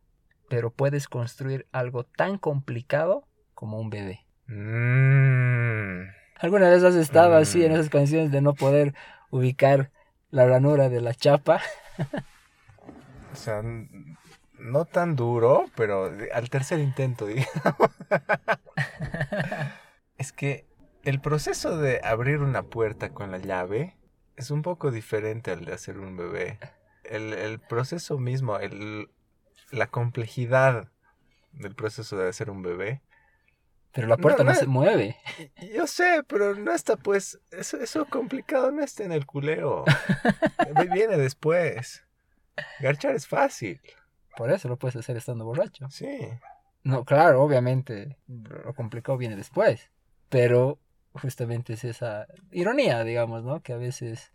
Pero 0.49 0.71
puedes 0.71 1.07
construir 1.07 1.67
algo 1.71 2.03
tan 2.03 2.37
complicado 2.37 3.27
como 3.53 3.79
un 3.79 3.89
bebé. 3.89 4.25
Mm. 4.47 6.20
¿Alguna 6.41 6.69
vez 6.69 6.83
has 6.83 6.95
estado 6.95 7.35
así 7.35 7.63
en 7.63 7.71
Mm. 7.71 7.75
esas 7.75 7.89
canciones 7.89 8.31
de 8.31 8.41
no 8.41 8.53
poder 8.55 8.93
ubicar 9.29 9.91
la 10.29 10.45
ranura 10.47 10.89
de 10.89 11.01
la 11.01 11.13
chapa? 11.13 11.61
O 13.31 13.35
sea, 13.35 13.61
no 14.59 14.85
tan 14.85 15.15
duro, 15.15 15.65
pero 15.75 16.11
al 16.33 16.49
tercer 16.49 16.79
intento, 16.79 17.25
digamos. 17.27 17.91
es 20.17 20.31
que 20.31 20.65
el 21.03 21.19
proceso 21.21 21.77
de 21.77 22.01
abrir 22.03 22.39
una 22.39 22.63
puerta 22.63 23.09
con 23.13 23.31
la 23.31 23.37
llave 23.39 23.97
es 24.35 24.51
un 24.51 24.61
poco 24.61 24.91
diferente 24.91 25.51
al 25.51 25.65
de 25.65 25.73
hacer 25.73 25.97
un 25.99 26.15
bebé. 26.17 26.59
El, 27.03 27.33
el 27.33 27.59
proceso 27.59 28.17
mismo, 28.17 28.57
el, 28.59 29.09
la 29.71 29.87
complejidad 29.87 30.89
del 31.51 31.75
proceso 31.75 32.17
de 32.17 32.29
hacer 32.29 32.49
un 32.49 32.61
bebé. 32.61 33.01
Pero 33.93 34.07
la 34.07 34.17
puerta 34.17 34.43
No, 34.43 34.49
no, 34.49 34.53
no 34.53 34.59
se 34.59 34.67
mueve. 34.67 35.17
Yo 35.73 35.85
sé, 35.87 36.23
pero 36.27 36.55
no 36.55 36.71
está 36.73 36.95
pues, 36.95 37.39
eso, 37.51 37.77
eso 37.77 38.05
complicado 38.05 38.71
no 38.71 38.81
está 38.83 39.03
en 39.03 39.11
el 39.11 39.25
culeo. 39.25 39.83
Viene 40.91 41.17
después. 41.17 42.03
Garchar 42.79 43.15
es 43.15 43.27
fácil, 43.27 43.81
Por 44.37 44.51
eso 44.51 44.67
lo 44.69 44.77
puedes 44.77 44.95
hacer 44.95 45.17
estando 45.17 45.45
borracho. 45.45 45.89
sí. 45.89 46.19
No, 46.83 47.05
claro, 47.05 47.43
obviamente 47.43 48.17
lo 48.27 48.73
complicado 48.73 49.15
viene 49.15 49.35
después, 49.35 49.91
pero 50.29 50.79
justamente 51.13 51.73
es 51.73 51.83
esa 51.83 52.25
ironía, 52.51 53.03
digamos, 53.03 53.43
¿no? 53.43 53.61
Que 53.61 53.73
a 53.73 53.77
veces 53.77 54.33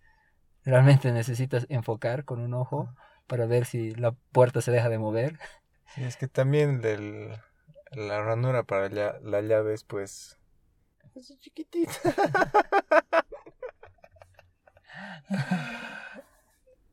realmente 0.65 1.11
necesitas 1.11 1.67
enfocar 1.71 2.25
con 2.25 2.41
un 2.41 2.55
ojo 2.55 2.89
para 3.27 3.47
ver 3.47 3.65
si 3.65 3.91
la 3.97 4.13
puerta 4.31 4.61
se 4.61 4.71
deja 4.71 4.89
de 4.89 4.99
mover. 4.99 5.41
Sí, 5.95 6.05
es 6.05 6.17
que 6.17 6.29
también 6.29 6.81
del- 6.81 7.37
la 7.93 8.23
ranura 8.23 8.65
para 8.65 8.89
la, 8.89 9.19
la 9.21 9.41
llave 9.43 9.75
es 9.75 9.85
pues... 9.85 10.39
Es 11.15 11.35
chiquitita. 11.39 11.93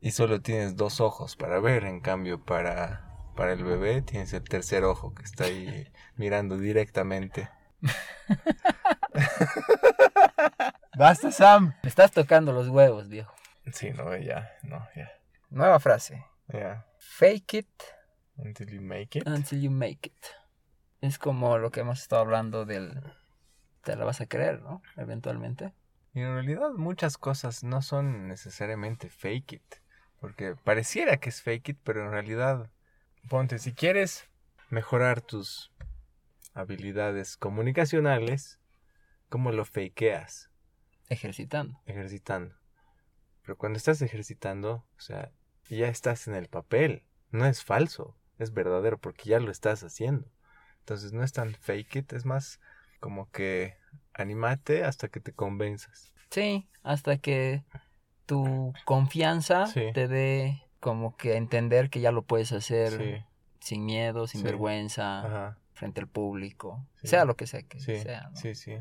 y 0.00 0.10
solo 0.12 0.40
tienes 0.40 0.76
dos 0.76 1.00
ojos 1.00 1.36
para 1.36 1.60
ver, 1.60 1.84
en 1.84 2.00
cambio 2.00 2.42
para, 2.42 3.32
para 3.36 3.52
el 3.52 3.64
bebé 3.64 4.02
tienes 4.02 4.32
el 4.32 4.44
tercer 4.44 4.84
ojo 4.84 5.14
que 5.14 5.24
está 5.24 5.44
ahí 5.44 5.92
mirando 6.16 6.56
directamente. 6.56 7.50
Basta, 10.96 11.30
Sam. 11.32 11.74
Me 11.82 11.88
estás 11.88 12.12
tocando 12.12 12.52
los 12.52 12.68
huevos, 12.68 13.08
viejo. 13.08 13.34
Sí, 13.72 13.90
no, 13.90 14.16
ya, 14.16 14.52
no, 14.62 14.86
ya. 14.94 15.10
Nueva 15.50 15.80
frase. 15.80 16.24
Ya. 16.48 16.86
Fake 16.98 17.54
it 17.54 17.82
Until 18.36 18.68
you 18.70 18.80
make 18.80 19.18
it. 19.18 19.26
until 19.26 19.60
you 19.60 19.70
make 19.70 20.06
it. 20.08 20.26
Es 21.04 21.18
como 21.18 21.58
lo 21.58 21.70
que 21.70 21.80
hemos 21.80 22.00
estado 22.00 22.22
hablando 22.22 22.64
del... 22.64 22.98
Te 23.82 23.94
la 23.94 24.06
vas 24.06 24.22
a 24.22 24.26
creer, 24.26 24.62
¿no? 24.62 24.80
Eventualmente. 24.96 25.74
Y 26.14 26.20
en 26.20 26.32
realidad 26.32 26.70
muchas 26.70 27.18
cosas 27.18 27.62
no 27.62 27.82
son 27.82 28.26
necesariamente 28.26 29.10
fake 29.10 29.52
it. 29.52 29.74
Porque 30.18 30.56
pareciera 30.56 31.18
que 31.18 31.28
es 31.28 31.42
fake 31.42 31.68
it, 31.68 31.78
pero 31.84 32.06
en 32.06 32.10
realidad, 32.10 32.70
ponte, 33.28 33.58
si 33.58 33.74
quieres 33.74 34.30
mejorar 34.70 35.20
tus 35.20 35.70
habilidades 36.54 37.36
comunicacionales, 37.36 38.58
¿cómo 39.28 39.52
lo 39.52 39.66
fakeas? 39.66 40.48
Ejercitando. 41.10 41.82
Ejercitando. 41.84 42.54
Pero 43.42 43.58
cuando 43.58 43.76
estás 43.76 44.00
ejercitando, 44.00 44.86
o 44.96 45.00
sea, 45.00 45.32
ya 45.68 45.88
estás 45.88 46.28
en 46.28 46.34
el 46.34 46.48
papel. 46.48 47.04
No 47.30 47.44
es 47.44 47.62
falso, 47.62 48.16
es 48.38 48.54
verdadero 48.54 48.96
porque 48.96 49.28
ya 49.28 49.38
lo 49.38 49.50
estás 49.50 49.84
haciendo. 49.84 50.33
Entonces 50.84 51.14
no 51.14 51.24
es 51.24 51.32
tan 51.32 51.54
fake 51.54 51.96
it, 51.96 52.12
es 52.12 52.26
más 52.26 52.60
como 53.00 53.30
que 53.30 53.78
animate 54.12 54.84
hasta 54.84 55.08
que 55.08 55.18
te 55.18 55.32
convenzas. 55.32 56.12
Sí, 56.30 56.68
hasta 56.82 57.16
que 57.16 57.64
tu 58.26 58.74
confianza 58.84 59.64
Sí. 59.66 59.92
te 59.94 60.08
dé 60.08 60.62
como 60.80 61.16
que 61.16 61.36
entender 61.36 61.88
que 61.88 62.00
ya 62.02 62.12
lo 62.12 62.20
puedes 62.22 62.52
hacer 62.52 62.90
Sí, 62.92 63.24
sin 63.60 63.86
miedo, 63.86 64.26
sin 64.26 64.42
Sí. 64.42 64.46
vergüenza, 64.46 65.20
ajá. 65.24 65.58
frente 65.72 66.02
al 66.02 66.06
público, 66.06 66.86
sea 67.02 67.24
lo 67.24 67.34
que 67.34 67.46
sea 67.46 67.62
que 67.62 67.80
sea. 67.80 68.28
¿no? 68.30 68.36
sí, 68.36 68.54
sí. 68.54 68.76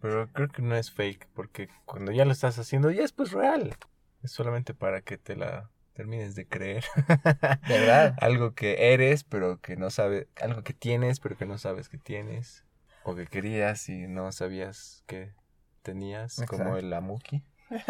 Pero 0.00 0.28
creo 0.32 0.48
que 0.48 0.62
no 0.62 0.76
es 0.76 0.92
fake, 0.92 1.26
porque 1.34 1.68
cuando 1.84 2.12
ya 2.12 2.24
lo 2.24 2.30
estás 2.30 2.56
haciendo, 2.60 2.92
ya 2.92 3.02
es 3.02 3.10
pues 3.12 3.32
real. 3.32 3.76
Es 4.22 4.30
solamente 4.30 4.74
para 4.74 5.00
que 5.02 5.18
te 5.18 5.34
la 5.34 5.70
termines 5.98 6.36
de 6.36 6.46
creer. 6.46 6.84
¿Verdad? 7.68 8.14
algo 8.20 8.54
que 8.54 8.94
eres, 8.94 9.24
pero 9.24 9.60
que 9.60 9.76
no 9.76 9.90
sabes, 9.90 10.28
algo 10.40 10.62
que 10.62 10.72
tienes, 10.72 11.18
pero 11.18 11.36
que 11.36 11.44
no 11.44 11.58
sabes 11.58 11.88
que 11.88 11.98
tienes. 11.98 12.64
O 13.02 13.16
que 13.16 13.26
querías 13.26 13.88
y 13.88 14.06
no 14.06 14.30
sabías 14.30 15.02
que 15.08 15.34
tenías, 15.82 16.40
como 16.46 16.76
el 16.76 16.92
Amuki. 16.92 17.42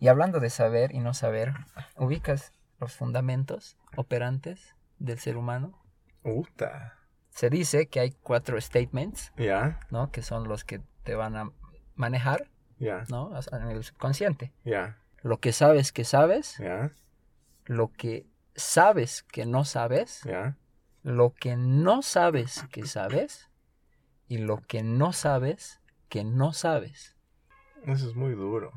Y 0.00 0.08
hablando 0.08 0.40
de 0.40 0.50
saber 0.50 0.92
y 0.92 0.98
no 0.98 1.14
saber, 1.14 1.52
ubicas 1.96 2.52
los 2.80 2.92
fundamentos 2.92 3.78
operantes 3.96 4.74
del 4.98 5.20
ser 5.20 5.36
humano. 5.36 5.80
Uta. 6.24 6.98
Se 7.28 7.50
dice 7.50 7.86
que 7.86 8.00
hay 8.00 8.10
cuatro 8.10 8.60
statements, 8.60 9.32
Ya, 9.36 9.78
¿no? 9.90 10.10
Que 10.10 10.22
son 10.22 10.48
los 10.48 10.64
que 10.64 10.80
te 11.04 11.14
van 11.14 11.36
a 11.36 11.52
manejar, 11.94 12.50
ya, 12.78 13.04
¿no? 13.10 13.30
A 13.32 13.58
nivel 13.60 13.84
subconsciente. 13.84 14.52
ya, 14.64 14.98
Lo 15.22 15.38
que 15.38 15.52
sabes 15.52 15.92
que 15.92 16.04
sabes, 16.04 16.60
lo 17.66 17.92
que 17.92 18.26
sabes 18.56 19.22
que 19.22 19.46
no 19.46 19.64
sabes, 19.64 20.22
lo 21.02 21.32
que 21.34 21.56
no 21.56 22.02
sabes 22.02 22.64
que 22.72 22.86
sabes 22.86 23.48
y 24.28 24.38
lo 24.38 24.58
que 24.62 24.82
no 24.82 25.12
sabes 25.12 25.80
que 26.08 26.24
no 26.24 26.52
sabes. 26.52 27.16
Eso 27.84 28.08
es 28.08 28.14
muy 28.14 28.32
duro. 28.32 28.72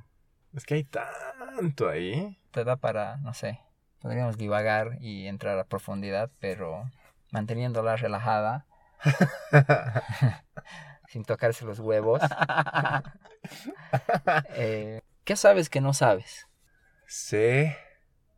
Es 0.54 0.66
que 0.66 0.76
hay 0.76 0.84
tanto 0.84 1.90
ahí. 1.90 2.38
Te 2.52 2.64
da 2.64 2.78
para, 2.78 3.18
no 3.18 3.34
sé, 3.34 3.60
podríamos 4.00 4.38
divagar 4.38 4.98
y 5.02 5.28
entrar 5.28 5.58
a 5.60 5.66
profundidad, 5.66 6.32
pero 6.40 6.90
manteniéndola 7.32 7.98
relajada, 7.98 8.66
sin 11.08 11.26
tocarse 11.26 11.66
los 11.66 11.80
huevos. 11.80 12.22
Eh, 14.50 15.02
¿Qué 15.26 15.36
sabes 15.36 15.70
que 15.70 15.82
no 15.82 15.94
sabes? 15.94 16.48
sé 17.08 17.76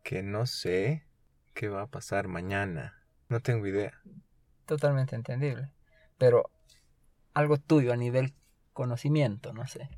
que 0.02 0.22
no 0.22 0.46
sé 0.46 1.04
qué 1.52 1.68
va 1.68 1.82
a 1.82 1.86
pasar 1.86 2.28
mañana. 2.28 3.02
No 3.28 3.40
tengo 3.40 3.66
idea. 3.66 3.92
Totalmente 4.64 5.14
entendible. 5.14 5.70
Pero 6.16 6.50
algo 7.34 7.58
tuyo 7.58 7.92
a 7.92 7.96
nivel 7.96 8.34
conocimiento, 8.72 9.52
no 9.52 9.66
sé. 9.66 9.90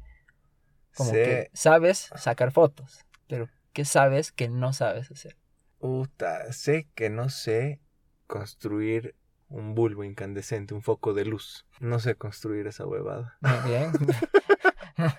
Como 0.97 1.13
sé, 1.13 1.23
que 1.23 1.51
sabes 1.53 2.11
sacar 2.17 2.51
fotos, 2.51 3.07
pero 3.29 3.49
¿qué 3.73 3.85
sabes 3.85 4.33
que 4.33 4.49
no 4.49 4.73
sabes 4.73 5.13
hacer? 5.13 5.37
Uta, 5.79 6.53
sé 6.53 6.89
que 6.97 7.09
no 7.09 7.29
sé 7.29 7.81
construir 8.27 9.15
un 9.49 9.77
bulbo 9.77 10.03
incandescente, 10.03 10.75
un 10.75 10.83
foco 10.83 11.15
de 11.15 11.25
luz. 11.25 11.67
No 11.79 12.01
sé 12.01 12.17
construir 12.17 12.67
esa 12.67 12.85
huevada. 12.85 13.39
Muy 13.41 13.71
bien. 13.71 13.93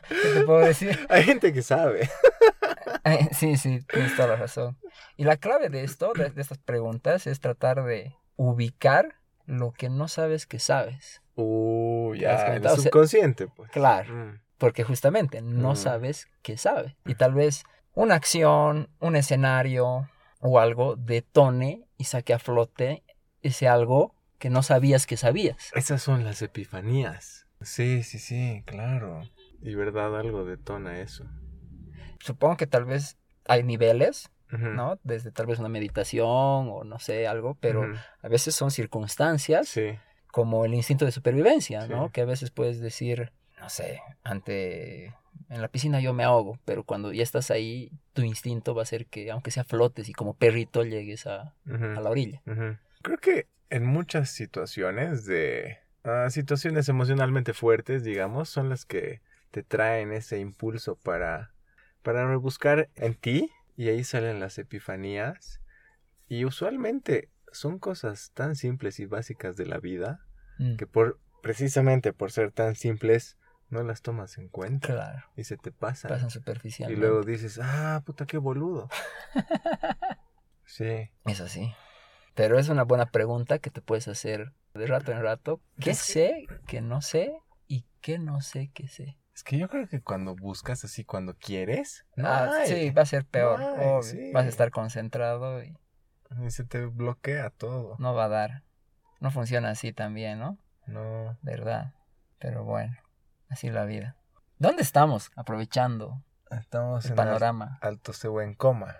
¿Qué 0.09 0.29
te 0.29 0.41
puedo 0.41 0.59
decir? 0.59 0.97
Hay 1.09 1.23
gente 1.23 1.53
que 1.53 1.61
sabe. 1.61 2.09
Sí, 3.33 3.57
sí, 3.57 3.79
tienes 3.91 4.15
toda 4.15 4.29
la 4.29 4.35
razón. 4.35 4.77
Y 5.17 5.23
la 5.23 5.37
clave 5.37 5.69
de 5.69 5.83
esto, 5.83 6.13
de, 6.13 6.29
de 6.29 6.41
estas 6.41 6.57
preguntas, 6.59 7.27
es 7.27 7.39
tratar 7.39 7.83
de 7.83 8.15
ubicar 8.35 9.15
lo 9.45 9.71
que 9.71 9.89
no 9.89 10.07
sabes 10.07 10.45
que 10.45 10.59
sabes. 10.59 11.21
Uh, 11.35 12.13
¿Te 12.13 12.25
das 12.25 12.45
ya, 12.45 12.55
el 12.55 12.69
subconsciente, 12.69 13.47
pues. 13.47 13.71
Claro, 13.71 14.13
Mm, 14.13 14.39
porque 14.57 14.83
justamente 14.83 15.41
no 15.41 15.71
Mm. 15.73 15.75
sabes 15.75 16.27
que 16.43 16.57
sabe. 16.57 16.95
Y 17.05 17.15
tal 17.15 17.33
vez 17.33 17.63
una 17.93 18.15
acción, 18.15 18.89
un 18.99 19.15
escenario 19.15 20.09
o 20.39 20.59
algo 20.59 20.95
detone 20.95 21.83
y 21.97 22.05
saque 22.05 22.33
a 22.33 22.39
flote 22.39 23.03
ese 23.41 23.67
algo 23.67 24.15
que 24.37 24.49
no 24.49 24.61
sabías 24.63 25.07
que 25.07 25.17
sabías. 25.17 25.71
Esas 25.73 26.01
son 26.01 26.23
las 26.23 26.41
epifanías. 26.41 27.47
Sí, 27.61 28.03
sí, 28.03 28.19
sí, 28.19 28.63
claro. 28.65 29.21
Y 29.61 29.75
verdad, 29.75 30.17
algo 30.17 30.45
detona 30.45 30.99
eso. 31.01 31.25
Supongo 32.19 32.57
que 32.57 32.67
tal 32.67 32.85
vez 32.85 33.17
hay 33.47 33.63
niveles. 33.63 34.29
¿no? 34.51 34.99
Desde 35.03 35.31
tal 35.31 35.45
vez 35.45 35.59
una 35.59 35.69
meditación 35.69 36.27
o 36.27 36.83
no 36.83 36.99
sé, 36.99 37.25
algo, 37.25 37.55
pero 37.61 37.85
a 38.21 38.27
veces 38.27 38.53
son 38.53 38.69
circunstancias 38.69 39.69
Sí, 39.69 39.97
como 40.27 40.65
el 40.65 40.73
instinto 40.73 41.05
de 41.05 41.13
supervivencia, 41.13 41.87
¿no? 41.87 42.11
Que 42.11 42.19
a 42.19 42.25
veces 42.25 42.51
puedes 42.51 42.81
decir, 42.81 43.31
no 43.61 43.69
sé, 43.69 44.01
ante 44.23 45.13
en 45.49 45.61
la 45.61 45.67
piscina 45.67 45.99
yo 45.99 46.13
me 46.13 46.23
ahogo, 46.23 46.59
pero 46.65 46.83
cuando 46.83 47.11
ya 47.11 47.23
estás 47.23 47.51
ahí, 47.51 47.91
tu 48.13 48.23
instinto 48.23 48.73
va 48.73 48.83
a 48.83 48.85
ser 48.85 49.05
que 49.05 49.31
aunque 49.31 49.51
sea 49.51 49.63
flotes 49.63 50.09
y 50.09 50.13
como 50.13 50.33
perrito 50.33 50.83
llegues 50.83 51.27
a, 51.27 51.53
a 51.65 52.01
la 52.01 52.09
orilla. 52.09 52.41
Creo 53.01 53.17
que 53.17 53.47
en 53.69 53.85
muchas 53.85 54.31
situaciones 54.31 55.25
de 55.25 55.77
ah, 56.03 56.29
situaciones 56.29 56.87
emocionalmente 56.89 57.53
fuertes, 57.53 58.03
digamos, 58.03 58.49
son 58.49 58.69
las 58.69 58.85
que 58.85 59.21
te 59.51 59.63
traen 59.63 60.11
ese 60.13 60.39
impulso 60.39 60.95
para 60.95 61.53
para 62.01 62.25
rebuscar 62.27 62.89
en 62.95 63.13
ti 63.15 63.51
y 63.75 63.89
ahí 63.89 64.03
salen 64.03 64.39
las 64.39 64.57
epifanías 64.57 65.61
y 66.27 66.45
usualmente 66.45 67.29
son 67.51 67.77
cosas 67.79 68.31
tan 68.33 68.55
simples 68.55 68.99
y 68.99 69.05
básicas 69.05 69.55
de 69.57 69.65
la 69.65 69.79
vida 69.79 70.25
Mm, 70.57 70.75
que 70.75 70.85
por 70.85 71.19
precisamente 71.41 72.13
por 72.13 72.31
ser 72.31 72.51
tan 72.51 72.75
simples 72.75 73.37
no 73.69 73.81
las 73.83 74.01
tomas 74.01 74.37
en 74.37 74.47
cuenta 74.49 74.87
Claro, 74.89 75.25
y 75.35 75.43
se 75.45 75.57
te 75.57 75.71
pasan. 75.71 76.09
pasan 76.11 76.29
Y 76.29 76.33
superficialmente. 76.33 76.99
luego 76.99 77.23
dices, 77.23 77.59
ah, 77.61 78.01
puta, 78.05 78.25
qué 78.25 78.37
boludo. 78.37 78.89
sí. 80.65 81.09
Es 81.25 81.41
así. 81.41 81.73
Pero 82.35 82.59
es 82.59 82.69
una 82.69 82.83
buena 82.83 83.11
pregunta 83.11 83.59
que 83.59 83.69
te 83.71 83.81
puedes 83.81 84.07
hacer 84.07 84.53
de 84.73 84.87
rato 84.87 85.11
en 85.11 85.21
rato. 85.21 85.61
¿Qué 85.79 85.93
sé 85.93 86.47
que 86.67 86.81
no 86.81 87.01
sé 87.01 87.33
y 87.67 87.85
qué 88.01 88.19
no 88.19 88.41
sé 88.41 88.69
que 88.73 88.87
sé? 88.87 89.17
Es 89.41 89.43
que 89.43 89.57
yo 89.57 89.69
creo 89.69 89.87
que 89.87 89.99
cuando 90.03 90.35
buscas 90.35 90.83
así, 90.83 91.03
cuando 91.03 91.35
quieres, 91.35 92.05
no 92.15 92.27
Ah, 92.27 92.59
sí, 92.67 92.91
va 92.91 93.01
a 93.01 93.05
ser 93.07 93.25
peor. 93.25 93.59
No 93.59 93.69
hay, 93.69 93.87
obvio. 93.87 94.03
sí. 94.03 94.31
Vas 94.31 94.45
a 94.45 94.49
estar 94.49 94.69
concentrado 94.69 95.63
y 95.63 95.75
Y 96.45 96.51
se 96.51 96.63
te 96.63 96.85
bloquea 96.85 97.49
todo. 97.49 97.95
no 97.97 98.13
va 98.13 98.25
a 98.25 98.29
dar. 98.29 98.61
No 99.19 99.31
funciona 99.31 99.71
así 99.71 99.93
también, 99.93 100.37
¿no? 100.37 100.59
No. 100.85 101.39
¿Verdad? 101.41 101.95
Pero 102.37 102.63
bueno, 102.65 102.95
así 103.49 103.69
es 103.69 103.73
la 103.73 103.85
vida. 103.85 104.15
¿Dónde 104.59 104.83
estamos? 104.83 105.31
Aprovechando 105.35 106.23
Estamos 106.51 107.05
el 107.05 107.11
en 107.13 107.17
panorama. 107.17 107.79
Al- 107.81 107.93
Alto 107.93 108.13
Cebo 108.13 108.41
coma. 108.57 108.95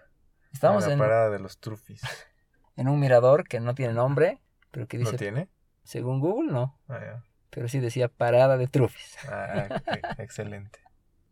Estamos 0.51 0.85
en 0.85 0.89
la 0.89 0.93
en, 0.95 0.99
parada 1.01 1.29
de 1.29 1.37
los 1.37 1.59
trufis. 1.59 2.01
en 2.77 2.87
un 2.87 2.99
mirador 2.99 3.47
que 3.47 3.59
no 3.59 3.75
tiene 3.75 3.93
nombre, 3.93 4.41
pero 4.71 4.87
que 4.87 4.97
¿No 4.97 5.03
dice, 5.05 5.17
tiene? 5.17 5.49
según 5.83 6.19
Google, 6.19 6.51
no. 6.51 6.79
Ah, 6.87 6.99
ya. 6.99 7.23
Pero 7.51 7.67
sí 7.67 7.79
decía 7.79 8.07
parada 8.07 8.57
de 8.57 8.67
trufis. 8.67 9.17
Ah, 9.29 9.67
excelente. 10.17 10.79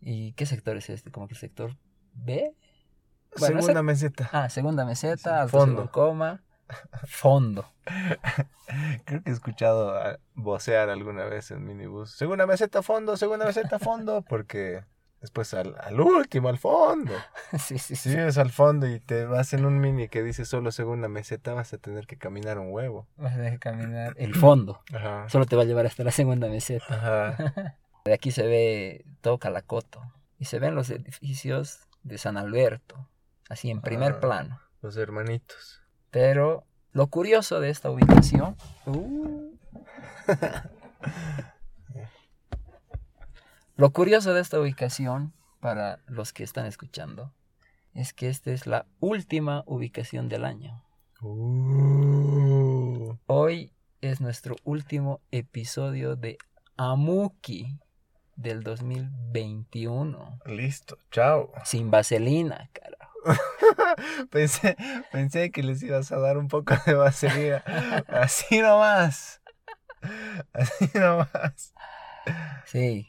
¿Y 0.01 0.33
qué 0.33 0.45
sector 0.45 0.77
es 0.77 0.89
este? 0.89 1.11
¿Como 1.11 1.27
que 1.27 1.33
el 1.33 1.39
sector 1.39 1.75
B? 2.13 2.53
Bueno, 3.37 3.57
Segunda 3.59 3.83
meseta. 3.83 4.29
Ah, 4.31 4.49
segunda 4.49 4.85
meseta, 4.85 5.43
Sí, 5.45 5.49
fondo. 5.51 5.91
coma, 5.91 6.43
fondo. 7.05 7.65
Creo 9.05 9.23
que 9.23 9.29
he 9.29 9.33
escuchado 9.33 9.95
a- 9.97 10.19
vocear 10.35 10.89
alguna 10.89 11.25
vez 11.25 11.51
en 11.51 11.65
minibús. 11.65 12.11
Segunda 12.11 12.45
meseta, 12.47 12.81
fondo, 12.83 13.17
segunda 13.17 13.45
meseta, 13.45 13.79
fondo. 13.79 14.23
Porque 14.23 14.83
después 15.21 15.53
al, 15.53 15.75
al 15.79 15.99
último, 15.99 16.49
al 16.49 16.57
fondo. 16.57 17.11
sí, 17.59 17.77
sí, 17.77 17.95
Si 17.95 18.09
sí. 18.09 18.15
vives 18.15 18.37
al 18.37 18.51
fondo 18.51 18.87
y 18.87 18.99
te 18.99 19.25
vas 19.25 19.53
en 19.53 19.65
un 19.65 19.79
mini 19.79 20.07
que 20.09 20.23
dice 20.23 20.45
solo 20.45 20.71
segunda 20.71 21.07
meseta, 21.07 21.53
vas 21.53 21.73
a 21.73 21.77
tener 21.77 22.07
que 22.07 22.17
caminar 22.17 22.57
un 22.59 22.71
huevo. 22.71 23.07
Vas 23.17 23.33
a 23.33 23.35
tener 23.37 23.53
que 23.53 23.59
caminar 23.59 24.13
el 24.17 24.33
fondo. 24.35 24.81
Ajá. 24.93 25.27
Solo 25.29 25.45
te 25.45 25.55
va 25.55 25.63
a 25.63 25.65
llevar 25.65 25.85
hasta 25.85 26.03
la 26.03 26.11
segunda 26.11 26.47
meseta. 26.47 26.85
Ajá. 26.89 27.75
De 28.05 28.13
aquí 28.13 28.31
se 28.31 28.47
ve 28.47 29.05
todo 29.21 29.37
Calacoto. 29.39 30.01
Y 30.37 30.45
se 30.45 30.57
ven 30.59 30.73
los 30.73 30.89
edificios 30.89 31.81
de 32.03 32.17
San 32.17 32.37
Alberto. 32.37 33.09
Así 33.49 33.69
en 33.71 33.81
primer 33.81 34.13
Ah. 34.13 34.19
plano. 34.21 34.61
Los 34.81 34.95
hermanitos. 34.95 35.81
Pero 36.09 36.63
lo 36.93 37.07
curioso 37.07 37.59
de 37.59 37.69
esta 37.69 37.91
ubicación. 37.91 38.55
Uh. 38.85 39.51
lo 43.79 43.93
curioso 43.93 44.33
de 44.33 44.41
esta 44.41 44.59
ubicación, 44.59 45.31
para 45.61 45.99
los 46.05 46.33
que 46.33 46.43
están 46.43 46.65
escuchando, 46.65 47.33
es 47.93 48.11
que 48.11 48.27
esta 48.27 48.51
es 48.51 48.67
la 48.67 48.85
última 48.99 49.63
ubicación 49.67 50.27
del 50.27 50.43
año. 50.43 50.83
Uh. 51.21 53.15
Hoy 53.25 53.71
es 54.01 54.19
nuestro 54.19 54.57
último 54.65 55.21
episodio 55.31 56.17
de 56.17 56.37
Amuki 56.75 57.79
del 58.35 58.63
2021. 58.63 60.39
Listo, 60.45 60.97
chao. 61.09 61.53
Sin 61.63 61.89
vaselina, 61.89 62.69
carajo. 62.73 63.13
pensé, 64.29 64.75
pensé 65.13 65.51
que 65.51 65.63
les 65.63 65.81
ibas 65.83 66.11
a 66.11 66.19
dar 66.19 66.37
un 66.37 66.49
poco 66.49 66.73
de 66.85 66.95
vaselina. 66.95 67.63
Así 68.09 68.59
nomás. 68.59 69.41
Así 70.51 70.91
nomás. 70.95 71.73
Sí, 72.65 73.07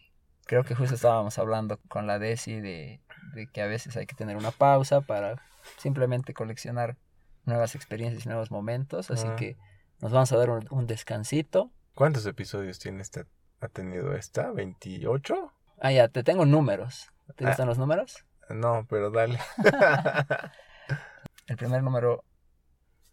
creo 0.50 0.64
que 0.64 0.74
justo 0.74 0.96
estábamos 0.96 1.38
hablando 1.38 1.78
con 1.88 2.08
la 2.08 2.18
Desi 2.18 2.60
de, 2.60 3.00
de 3.34 3.46
que 3.46 3.62
a 3.62 3.66
veces 3.68 3.96
hay 3.96 4.06
que 4.06 4.16
tener 4.16 4.36
una 4.36 4.50
pausa 4.50 5.00
para 5.00 5.40
simplemente 5.76 6.34
coleccionar 6.34 6.96
nuevas 7.44 7.76
experiencias 7.76 8.26
y 8.26 8.28
nuevos 8.28 8.50
momentos. 8.50 9.12
Así 9.12 9.28
Ah. 9.28 9.36
que 9.36 9.56
nos 10.00 10.10
vamos 10.10 10.32
a 10.32 10.36
dar 10.38 10.50
un, 10.50 10.66
un 10.70 10.88
descansito. 10.88 11.70
¿Cuántos 11.94 12.26
episodios 12.26 12.80
tiene 12.80 13.00
esta? 13.00 13.26
¿Ha 13.60 13.68
tenido 13.68 14.12
esta? 14.16 14.50
¿28? 14.50 15.52
Ah, 15.80 15.92
ya, 15.92 16.08
te 16.08 16.24
tengo 16.24 16.44
números. 16.44 17.12
¿Te 17.36 17.44
Ah. 17.44 17.48
gustan 17.50 17.68
los 17.68 17.78
números? 17.78 18.24
No, 18.48 18.84
pero 18.90 19.12
dale. 19.12 19.38
El 21.46 21.56
primer 21.56 21.82
número 21.84 22.24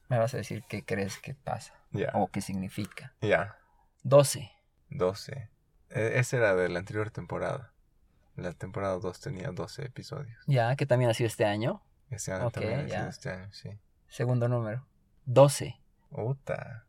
me 0.09 0.17
vas 0.17 0.33
a 0.33 0.37
decir 0.37 0.63
qué 0.67 0.83
crees 0.83 1.19
que 1.19 1.35
pasa 1.35 1.75
o 2.15 2.27
qué 2.29 2.41
significa. 2.41 3.13
ya. 3.21 3.57
12. 4.01 4.49
12. 4.89 5.49
E- 5.89 6.19
Ese 6.19 6.37
era 6.37 6.55
de 6.55 6.69
la 6.69 6.79
anterior 6.79 7.09
temporada. 7.11 7.73
La 8.35 8.53
temporada 8.53 8.97
2 8.99 9.19
tenía 9.19 9.51
12 9.51 9.85
episodios. 9.85 10.37
Ya, 10.45 10.75
que 10.75 10.85
también 10.85 11.09
ha 11.09 11.13
sido 11.13 11.27
este 11.27 11.45
año. 11.45 11.81
Este 12.09 12.31
año 12.31 12.51
también 12.51 12.81
ha 12.81 12.87
sido 12.89 13.07
este 13.09 13.29
año, 13.31 13.51
sí. 13.51 13.69
Segundo 14.07 14.47
número. 14.47 14.85
12. 15.25 15.79
Uta. 16.11 16.85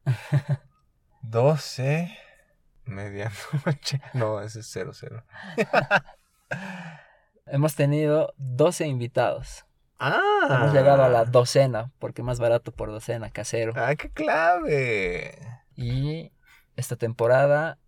12. 1.23 2.17
Medianoche. 2.85 4.01
No, 4.15 4.41
ese 4.41 4.61
es 4.61 4.67
00. 4.71 5.25
Hemos 7.47 7.75
tenido 7.75 8.35
12 8.37 8.87
invitados. 8.87 9.65
Ah. 9.99 10.47
Hemos 10.51 10.73
llegado 10.73 11.03
a 11.03 11.09
la 11.09 11.25
docena, 11.25 11.91
porque 11.99 12.23
más 12.23 12.39
barato 12.39 12.73
por 12.73 12.91
docena, 12.91 13.31
casero. 13.31 13.73
Ah, 13.77 13.95
qué 13.97 14.11
clave. 14.11 15.39
Y 15.75 16.33
esta 16.77 16.97
temporada, 16.97 17.79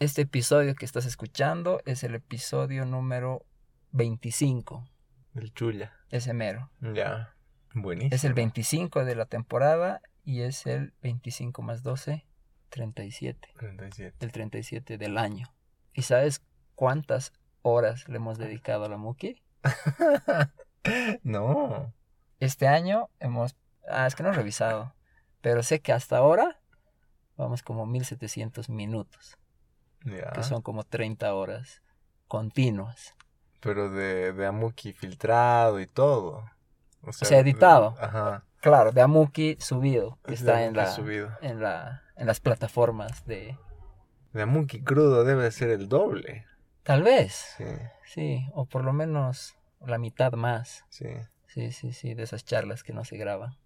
este 0.00 0.22
episodio 0.22 0.74
que 0.74 0.84
estás 0.84 1.06
escuchando 1.06 1.80
es 1.84 2.02
el 2.04 2.14
episodio 2.14 2.84
número 2.84 3.46
25. 3.92 4.84
El 5.34 5.52
chulla. 5.52 5.92
Ese 6.10 6.32
mero. 6.32 6.70
Ya. 6.80 7.34
Buenísimo. 7.74 8.14
Es 8.14 8.24
el 8.24 8.34
25 8.34 9.04
de 9.04 9.14
la 9.14 9.26
temporada 9.26 10.02
y 10.24 10.42
es 10.42 10.66
el 10.66 10.94
25 11.02 11.62
más 11.62 11.82
12, 11.82 12.26
37. 12.70 13.48
37. 13.56 14.16
El 14.20 14.32
37 14.32 14.98
del 14.98 15.18
año. 15.18 15.54
¿Y 15.92 16.02
sabes 16.02 16.44
cuántas 16.74 17.32
horas 17.62 18.08
le 18.08 18.16
hemos 18.16 18.38
dedicado 18.38 18.84
a 18.84 18.88
la 18.88 18.96
Muki? 18.96 19.42
no. 21.22 21.92
Este 22.40 22.66
año 22.66 23.10
hemos... 23.20 23.56
Ah, 23.88 24.06
es 24.06 24.14
que 24.14 24.22
no 24.22 24.30
he 24.30 24.32
revisado. 24.32 24.94
Pero 25.40 25.62
sé 25.62 25.80
que 25.80 25.92
hasta 25.92 26.16
ahora 26.16 26.60
vamos 27.36 27.62
como 27.62 27.86
1700 27.86 28.68
minutos. 28.68 29.38
Que 30.04 30.42
son 30.42 30.62
como 30.62 30.84
30 30.84 31.34
horas 31.34 31.82
continuas. 32.28 33.14
Pero 33.60 33.90
de, 33.90 34.32
de 34.32 34.46
Amuki 34.46 34.92
filtrado 34.92 35.80
y 35.80 35.86
todo. 35.86 36.44
O 37.02 37.12
sea, 37.12 37.28
sea, 37.28 37.38
editado. 37.38 37.92
de- 37.92 38.04
ajá. 38.04 38.44
Claro, 38.60 38.92
de 38.92 39.00
Amuki 39.02 39.56
subido, 39.60 40.18
que 40.26 40.34
está 40.34 40.64
en, 40.64 40.74
la, 40.74 40.86
subido. 40.90 41.30
en, 41.42 41.60
la, 41.60 42.02
en 42.16 42.26
las 42.26 42.40
plataformas 42.40 43.24
de... 43.26 43.58
De 44.32 44.42
Amuki 44.42 44.82
crudo 44.82 45.24
debe 45.24 45.50
ser 45.52 45.70
el 45.70 45.88
doble. 45.88 46.46
Tal 46.82 47.02
vez, 47.02 47.54
Sí, 47.56 47.64
sí, 48.06 48.48
o 48.54 48.64
por 48.66 48.84
lo 48.84 48.92
menos 48.92 49.54
la 49.80 49.98
mitad 49.98 50.32
más. 50.32 50.84
sí. 50.90 51.08
Sí, 51.46 51.70
sí, 51.70 51.92
sí, 51.92 52.14
de 52.14 52.24
esas 52.24 52.44
charlas 52.44 52.82
que 52.82 52.92
no 52.92 53.04
se 53.04 53.16
graban, 53.16 53.56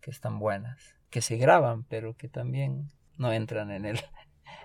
que 0.00 0.10
están 0.12 0.38
buenas, 0.38 0.94
que 1.10 1.20
se 1.20 1.36
graban, 1.36 1.82
pero 1.82 2.14
que 2.14 2.28
también 2.28 2.92
no 3.16 3.32
entran 3.32 3.72
en 3.72 3.86
el, 3.86 4.00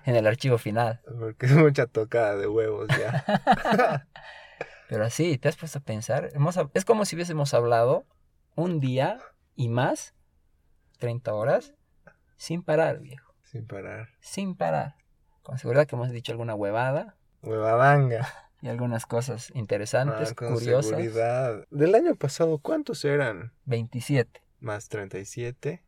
en 0.06 0.16
el 0.16 0.28
archivo 0.28 0.58
final. 0.58 1.02
Porque 1.20 1.46
es 1.48 1.54
mucha 1.54 1.86
tocada 1.88 2.36
de 2.36 2.48
huevos 2.48 2.88
ya. 2.90 3.26
Pero 4.90 5.06
así, 5.06 5.38
¿te 5.38 5.50
has 5.50 5.56
puesto 5.56 5.80
a 5.80 5.82
pensar? 5.82 6.32
Es 6.74 6.86
como 6.86 7.06
si 7.06 7.16
hubiésemos 7.16 7.54
hablado 7.54 8.06
un 8.56 8.80
día 8.80 9.20
y 9.56 9.70
más, 9.70 10.14
30 11.00 11.34
horas, 11.34 11.74
sin 12.38 12.62
parar, 12.64 13.00
viejo. 13.00 13.34
Sin 13.44 13.66
parar. 13.66 14.10
Sin 14.20 14.56
parar. 14.56 14.96
Con 15.42 15.58
seguridad 15.58 15.88
que 15.88 15.96
hemos 15.96 16.12
dicho 16.12 16.32
alguna 16.32 16.56
huevada 16.56 17.16
Huevadanga. 17.42 18.28
y 18.62 18.68
algunas 18.70 19.06
cosas 19.06 19.52
interesantes, 19.56 20.32
Ah, 20.32 20.36
con 20.36 20.54
curiosas. 20.54 20.88
seguridad. 20.88 21.66
Del 21.70 21.96
año 21.96 22.16
pasado, 22.16 22.58
¿cuántos 22.60 23.04
eran? 23.06 23.52
27. 23.66 24.42
Más 24.60 24.88
37. 24.90 25.84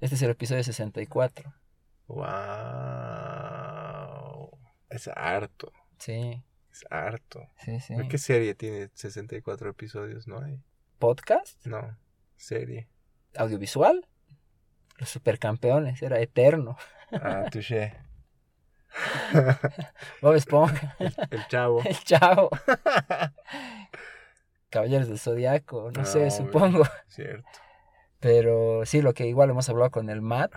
Este 0.00 0.14
es 0.14 0.22
el 0.22 0.30
episodio 0.30 0.62
64. 0.64 1.54
Wow. 2.08 2.24
Es 4.88 5.08
harto. 5.08 5.72
Sí, 5.98 6.42
Es 6.70 6.84
harto. 6.90 7.48
sí, 7.64 7.80
sí. 7.80 7.94
¿Qué 8.08 8.18
serie 8.18 8.54
tiene 8.54 8.90
64 8.94 9.70
episodios? 9.70 10.28
No 10.28 10.40
hay. 10.40 10.62
Podcast, 10.98 11.64
No. 11.66 11.96
Serie. 12.36 12.88
audiovisual. 13.36 14.06
Los 14.98 15.08
supercampeones, 15.10 16.02
era 16.02 16.20
eterno. 16.20 16.76
Ah, 17.12 17.46
touché. 17.50 17.94
Bob 20.22 20.34
Esponja, 20.34 20.96
El 20.98 21.46
chavo. 21.48 21.82
el 21.84 21.96
chavo. 22.04 22.50
Caballeros 24.70 25.08
del 25.08 25.18
Zodiaco, 25.18 25.90
no 25.92 26.04
sé, 26.04 26.30
supongo. 26.30 26.84
Cierto. 27.06 27.48
Pero 28.20 28.84
sí, 28.84 29.00
lo 29.00 29.14
que 29.14 29.26
igual 29.26 29.50
hemos 29.50 29.68
hablado 29.68 29.90
con 29.90 30.10
el 30.10 30.20
Matt, 30.20 30.52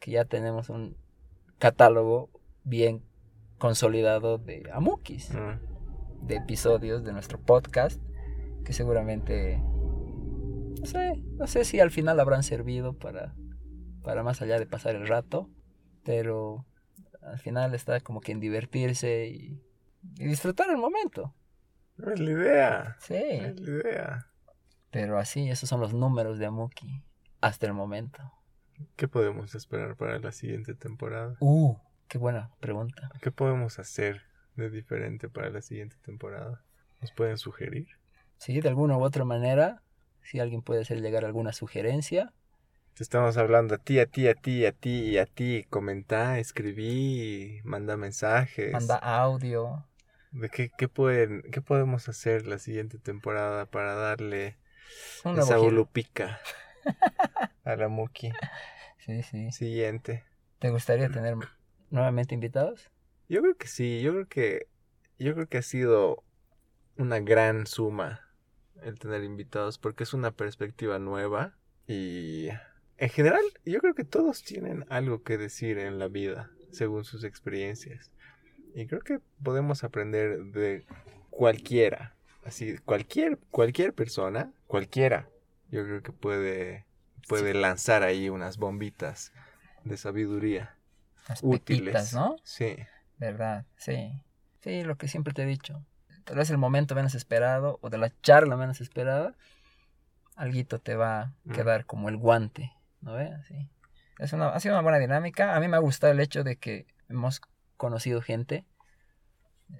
que 0.00 0.10
ya 0.12 0.24
tenemos 0.24 0.70
un 0.70 0.96
catálogo 1.58 2.30
bien 2.64 3.04
consolidado 3.66 4.38
de 4.38 4.68
Amukis, 4.72 5.30
Mm. 5.32 6.26
de 6.26 6.34
episodios 6.36 7.04
de 7.04 7.12
nuestro 7.12 7.38
podcast, 7.40 8.02
que 8.64 8.72
seguramente, 8.72 9.58
no 10.80 10.84
sé, 10.84 11.22
no 11.38 11.46
sé 11.46 11.64
si 11.64 11.78
al 11.78 11.92
final 11.92 12.18
habrán 12.18 12.42
servido 12.42 12.94
para, 12.98 13.34
para 14.02 14.24
más 14.24 14.42
allá 14.42 14.58
de 14.58 14.66
pasar 14.66 14.96
el 14.96 15.06
rato, 15.06 15.48
pero 16.04 16.66
al 17.22 17.38
final 17.38 17.72
está 17.74 18.00
como 18.00 18.20
que 18.20 18.32
en 18.32 18.40
divertirse 18.40 19.26
y, 19.28 19.62
y 20.18 20.24
disfrutar 20.26 20.68
el 20.70 20.76
momento. 20.78 21.32
Es 21.98 22.18
la 22.18 22.30
idea. 22.32 22.96
Sí, 22.98 23.14
Es 23.14 23.60
la 23.60 23.70
idea. 23.80 24.26
pero 24.90 25.18
así, 25.20 25.48
esos 25.50 25.68
son 25.68 25.80
los 25.80 25.94
números 25.94 26.38
de 26.40 26.46
Amuki 26.46 27.00
hasta 27.40 27.66
el 27.66 27.74
momento. 27.74 28.18
¿Qué 28.96 29.06
podemos 29.06 29.54
esperar 29.54 29.96
para 29.96 30.18
la 30.18 30.32
siguiente 30.32 30.74
temporada? 30.74 31.36
Uh, 31.38 31.76
qué 32.12 32.18
buena 32.18 32.50
pregunta. 32.60 33.10
¿Qué 33.22 33.30
podemos 33.30 33.78
hacer 33.78 34.20
de 34.56 34.68
diferente 34.68 35.30
para 35.30 35.48
la 35.48 35.62
siguiente 35.62 35.96
temporada? 36.04 36.62
¿Nos 37.00 37.10
pueden 37.10 37.38
sugerir? 37.38 37.88
Sí, 38.36 38.60
de 38.60 38.68
alguna 38.68 38.98
u 38.98 39.02
otra 39.02 39.24
manera, 39.24 39.80
si 40.20 40.38
alguien 40.38 40.60
puede 40.60 40.82
hacer 40.82 41.00
llegar 41.00 41.24
alguna 41.24 41.54
sugerencia, 41.54 42.34
Te 42.94 43.02
estamos 43.02 43.38
hablando 43.38 43.74
a 43.76 43.78
ti, 43.78 43.98
a 43.98 44.06
ti, 44.06 44.28
a 44.28 44.34
ti, 44.34 44.66
a 44.66 44.72
ti 44.72 44.90
y 45.12 45.16
a 45.18 45.24
ti. 45.24 45.64
Comenta, 45.70 46.38
escribí, 46.38 47.60
manda 47.64 47.96
mensajes. 47.96 48.72
manda 48.72 48.96
audio. 48.96 49.86
¿De 50.32 50.48
qué, 50.50 50.70
qué, 50.76 50.88
pueden, 50.88 51.42
qué 51.50 51.62
podemos 51.62 52.08
hacer 52.08 52.46
la 52.46 52.58
siguiente 52.58 52.98
temporada 52.98 53.66
para 53.66 53.94
darle 53.94 54.56
esa 55.34 55.58
ulupica 55.60 56.40
a 57.64 57.76
la 57.76 57.88
Muki? 57.88 58.32
Sí, 58.98 59.22
sí. 59.22 59.50
Siguiente. 59.50 60.24
¿Te 60.58 60.70
gustaría 60.70 61.08
tener 61.10 61.36
nuevamente 61.92 62.34
invitados? 62.34 62.90
Yo 63.28 63.40
creo 63.42 63.54
que 63.54 63.68
sí, 63.68 64.00
yo 64.02 64.12
creo 64.12 64.26
que 64.26 64.66
yo 65.18 65.34
creo 65.34 65.46
que 65.46 65.58
ha 65.58 65.62
sido 65.62 66.24
una 66.96 67.20
gran 67.20 67.66
suma 67.66 68.28
el 68.82 68.98
tener 68.98 69.22
invitados 69.22 69.78
porque 69.78 70.02
es 70.02 70.12
una 70.12 70.32
perspectiva 70.32 70.98
nueva 70.98 71.54
y 71.86 72.48
en 72.96 73.08
general 73.10 73.44
yo 73.64 73.78
creo 73.80 73.94
que 73.94 74.04
todos 74.04 74.42
tienen 74.42 74.84
algo 74.88 75.22
que 75.22 75.38
decir 75.38 75.78
en 75.78 75.98
la 75.98 76.08
vida 76.08 76.50
según 76.72 77.04
sus 77.04 77.22
experiencias. 77.22 78.10
Y 78.74 78.86
creo 78.86 79.00
que 79.00 79.20
podemos 79.42 79.84
aprender 79.84 80.44
de 80.44 80.86
cualquiera, 81.30 82.16
así 82.44 82.78
cualquier 82.78 83.38
cualquier 83.50 83.92
persona, 83.92 84.52
cualquiera, 84.66 85.28
yo 85.70 85.84
creo 85.84 86.02
que 86.02 86.12
puede 86.12 86.86
puede 87.28 87.54
lanzar 87.54 88.02
ahí 88.02 88.30
unas 88.30 88.56
bombitas 88.56 89.32
de 89.84 89.96
sabiduría 89.96 90.76
Las 91.28 91.42
útiles, 91.42 92.12
¿no? 92.14 92.36
Sí. 92.42 92.76
¿Verdad? 93.18 93.64
Sí. 93.76 94.20
Sí, 94.60 94.82
lo 94.84 94.96
que 94.96 95.08
siempre 95.08 95.32
te 95.34 95.42
he 95.42 95.46
dicho. 95.46 95.84
Tal 96.24 96.36
vez 96.36 96.50
el 96.50 96.58
momento 96.58 96.94
menos 96.94 97.14
esperado 97.14 97.78
o 97.82 97.90
de 97.90 97.98
la 97.98 98.10
charla 98.22 98.56
menos 98.56 98.80
esperada, 98.80 99.34
alguito 100.36 100.78
te 100.80 100.94
va 100.94 101.20
a 101.20 101.32
Mm. 101.44 101.52
quedar 101.52 101.86
como 101.86 102.08
el 102.08 102.16
guante, 102.16 102.72
¿no 103.00 103.14
ves? 103.14 103.32
Así. 103.32 103.68
Es 104.18 104.32
una, 104.32 104.48
ha 104.50 104.60
sido 104.60 104.74
una 104.74 104.82
buena 104.82 104.98
dinámica. 104.98 105.56
A 105.56 105.60
mí 105.60 105.68
me 105.68 105.76
ha 105.76 105.80
gustado 105.80 106.12
el 106.12 106.20
hecho 106.20 106.44
de 106.44 106.56
que 106.56 106.86
hemos 107.08 107.40
conocido 107.76 108.22
gente, 108.22 108.64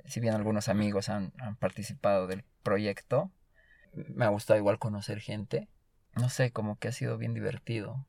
si 0.04 0.20
bien 0.20 0.34
algunos 0.34 0.68
amigos 0.68 1.08
han, 1.08 1.32
han 1.38 1.56
participado 1.56 2.26
del 2.26 2.44
proyecto, 2.62 3.30
me 3.92 4.24
ha 4.24 4.28
gustado 4.28 4.58
igual 4.58 4.78
conocer 4.78 5.20
gente. 5.20 5.68
No 6.16 6.28
sé, 6.28 6.50
como 6.50 6.76
que 6.78 6.88
ha 6.88 6.92
sido 6.92 7.18
bien 7.18 7.34
divertido 7.34 8.06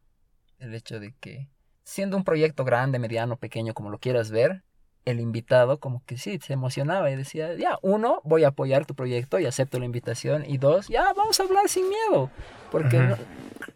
el 0.59 0.73
hecho 0.73 0.99
de 0.99 1.13
que, 1.19 1.49
siendo 1.83 2.17
un 2.17 2.23
proyecto 2.23 2.63
grande, 2.63 2.99
mediano, 2.99 3.37
pequeño, 3.37 3.73
como 3.73 3.89
lo 3.89 3.99
quieras 3.99 4.31
ver, 4.31 4.63
el 5.05 5.19
invitado 5.19 5.79
como 5.79 6.03
que 6.05 6.17
sí, 6.17 6.39
se 6.39 6.53
emocionaba 6.53 7.11
y 7.11 7.15
decía, 7.15 7.53
ya, 7.55 7.77
uno, 7.81 8.21
voy 8.23 8.45
a 8.45 8.49
apoyar 8.49 8.85
tu 8.85 8.95
proyecto 8.95 9.37
y 9.39 9.45
acepto 9.45 9.79
la 9.79 9.85
invitación, 9.85 10.45
y 10.47 10.57
dos, 10.57 10.87
ya, 10.87 11.11
vamos 11.13 11.39
a 11.39 11.43
hablar 11.43 11.67
sin 11.67 11.89
miedo, 11.89 12.29
porque 12.71 12.99
no, 12.99 13.17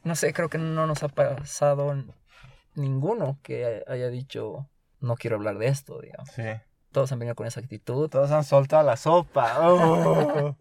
no 0.03 0.15
sé, 0.15 0.33
creo 0.33 0.49
que 0.49 0.57
no 0.57 0.87
nos 0.87 1.03
ha 1.03 1.09
pasado 1.09 1.93
ninguno 2.75 3.39
que 3.43 3.83
haya 3.87 4.07
dicho, 4.09 4.69
no 5.01 5.15
quiero 5.15 5.35
hablar 5.35 5.57
de 5.57 5.67
esto, 5.67 5.99
digamos. 5.99 6.29
Sí. 6.29 6.43
Todos 6.91 7.11
han 7.11 7.19
venido 7.19 7.35
con 7.35 7.45
esa 7.45 7.59
actitud, 7.59 8.09
Todos 8.09 8.31
han 8.31 8.43
soltado 8.43 8.83
la 8.83 8.97
sopa. 8.97 9.55
Oh. 9.69 10.55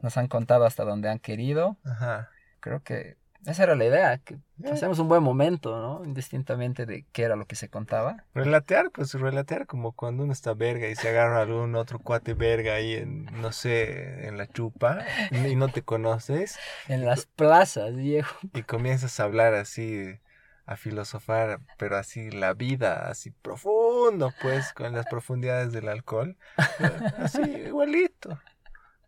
nos 0.00 0.16
han 0.16 0.28
contado 0.28 0.64
hasta 0.64 0.84
donde 0.84 1.10
han 1.10 1.18
querido, 1.18 1.76
Ajá. 1.84 2.30
creo 2.60 2.82
que 2.82 3.16
esa 3.46 3.62
era 3.62 3.74
la 3.76 3.84
idea, 3.84 4.18
que 4.18 4.36
Ya. 4.58 4.70
pasemos 4.70 4.98
un 4.98 5.08
buen 5.08 5.22
momento, 5.22 5.80
¿no? 5.80 6.04
Indistintamente 6.04 6.84
de 6.86 7.06
qué 7.12 7.22
era 7.22 7.36
lo 7.36 7.46
que 7.46 7.56
se 7.56 7.68
contaba. 7.68 8.24
Relatear, 8.34 8.90
pues 8.90 9.12
relatear 9.14 9.66
como 9.66 9.92
cuando 9.92 10.24
uno 10.24 10.32
está 10.32 10.52
verga 10.54 10.88
y 10.88 10.96
se 10.96 11.08
agarra 11.08 11.38
a 11.38 11.42
algún 11.42 11.74
otro 11.76 11.98
cuate 11.98 12.34
verga 12.34 12.74
ahí 12.74 12.94
en, 12.94 13.24
no 13.40 13.52
sé, 13.52 14.26
en 14.26 14.36
la 14.38 14.46
chupa 14.46 15.04
y 15.30 15.54
no 15.56 15.68
te 15.68 15.82
conoces 15.82 16.58
En 16.88 17.04
las 17.06 17.26
plazas, 17.26 17.94
viejo. 17.96 18.36
y 18.54 18.62
comienzas 18.62 19.18
a 19.20 19.24
hablar 19.24 19.54
así, 19.54 20.18
a 20.66 20.76
filosofar, 20.76 21.60
pero 21.78 21.96
así 21.96 22.30
la 22.30 22.52
vida, 22.54 23.08
así 23.08 23.30
profundo, 23.30 24.32
pues, 24.42 24.72
con 24.72 24.92
las 24.94 25.06
profundidades 25.06 25.72
del 25.72 25.88
alcohol. 25.88 26.36
Así, 27.18 27.40
igualito, 27.42 28.40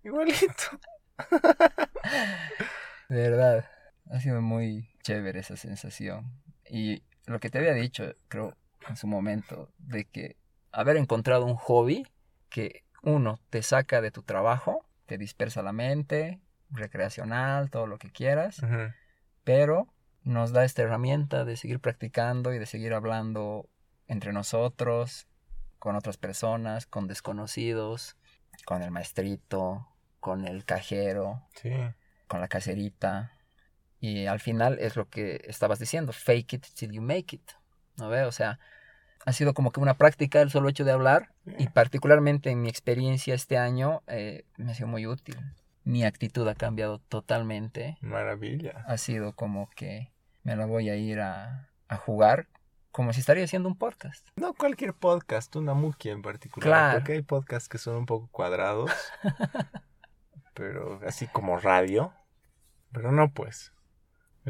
igualito. 0.04 0.78
De 3.08 3.16
verdad, 3.30 3.64
ha 4.10 4.20
sido 4.20 4.40
muy 4.40 4.88
chévere 5.02 5.40
esa 5.40 5.56
sensación. 5.56 6.32
Y 6.68 7.02
lo 7.26 7.40
que 7.40 7.50
te 7.50 7.58
había 7.58 7.72
dicho, 7.74 8.14
creo, 8.28 8.56
en 8.88 8.96
su 8.96 9.06
momento, 9.06 9.70
de 9.78 10.04
que 10.04 10.36
haber 10.72 10.96
encontrado 10.96 11.44
un 11.46 11.56
hobby 11.56 12.06
que 12.48 12.84
uno 13.02 13.38
te 13.50 13.62
saca 13.62 14.00
de 14.00 14.10
tu 14.10 14.22
trabajo, 14.22 14.84
te 15.06 15.18
dispersa 15.18 15.62
la 15.62 15.72
mente, 15.72 16.40
recreacional, 16.70 17.70
todo 17.70 17.86
lo 17.86 17.98
que 17.98 18.10
quieras, 18.10 18.60
pero 19.44 19.88
nos 20.22 20.52
da 20.52 20.64
esta 20.64 20.82
herramienta 20.82 21.44
de 21.44 21.56
seguir 21.56 21.80
practicando 21.80 22.52
y 22.52 22.58
de 22.58 22.66
seguir 22.66 22.92
hablando 22.92 23.68
entre 24.06 24.32
nosotros, 24.32 25.26
con 25.78 25.96
otras 25.96 26.16
personas, 26.16 26.86
con 26.86 27.06
desconocidos, 27.06 28.16
con 28.66 28.82
el 28.82 28.90
maestrito, 28.90 29.86
con 30.20 30.46
el 30.46 30.64
cajero, 30.64 31.42
Sí. 31.54 31.72
con 32.26 32.40
la 32.40 32.48
caserita. 32.48 33.32
Y 34.00 34.26
al 34.26 34.40
final 34.40 34.78
es 34.80 34.96
lo 34.96 35.08
que 35.08 35.40
estabas 35.44 35.78
diciendo, 35.78 36.12
fake 36.12 36.54
it 36.54 36.66
till 36.74 36.92
you 36.92 37.02
make 37.02 37.34
it. 37.34 37.50
¿No 37.96 38.08
ve? 38.08 38.22
O 38.22 38.32
sea, 38.32 38.60
ha 39.26 39.32
sido 39.32 39.54
como 39.54 39.72
que 39.72 39.80
una 39.80 39.94
práctica 39.94 40.40
el 40.40 40.50
solo 40.50 40.68
hecho 40.68 40.84
de 40.84 40.92
hablar 40.92 41.32
y 41.58 41.68
particularmente 41.68 42.50
en 42.50 42.62
mi 42.62 42.68
experiencia 42.68 43.34
este 43.34 43.58
año 43.58 44.02
eh, 44.06 44.44
me 44.56 44.70
ha 44.70 44.74
sido 44.74 44.88
muy 44.88 45.06
útil. 45.06 45.36
Mi 45.84 46.04
actitud 46.04 46.46
ha 46.46 46.54
cambiado 46.54 46.98
totalmente. 46.98 47.96
Maravilla. 48.00 48.84
Ha 48.86 48.98
sido 48.98 49.32
como 49.32 49.68
que 49.70 50.12
me 50.44 50.54
la 50.54 50.66
voy 50.66 50.90
a 50.90 50.96
ir 50.96 51.20
a, 51.20 51.68
a 51.88 51.96
jugar 51.96 52.46
como 52.90 53.12
si 53.12 53.20
estaría 53.20 53.44
haciendo 53.44 53.68
un 53.68 53.76
podcast. 53.76 54.26
No 54.36 54.54
cualquier 54.54 54.94
podcast, 54.94 55.54
una 55.56 55.74
muquia 55.74 56.12
en 56.12 56.22
particular. 56.22 56.68
Claro. 56.68 56.98
Porque 56.98 57.12
hay 57.12 57.22
podcasts 57.22 57.68
que 57.68 57.78
son 57.78 57.96
un 57.96 58.06
poco 58.06 58.28
cuadrados. 58.30 58.90
pero 60.54 61.00
así 61.06 61.26
como 61.28 61.58
radio. 61.58 62.12
Pero 62.92 63.12
no, 63.12 63.32
pues. 63.32 63.72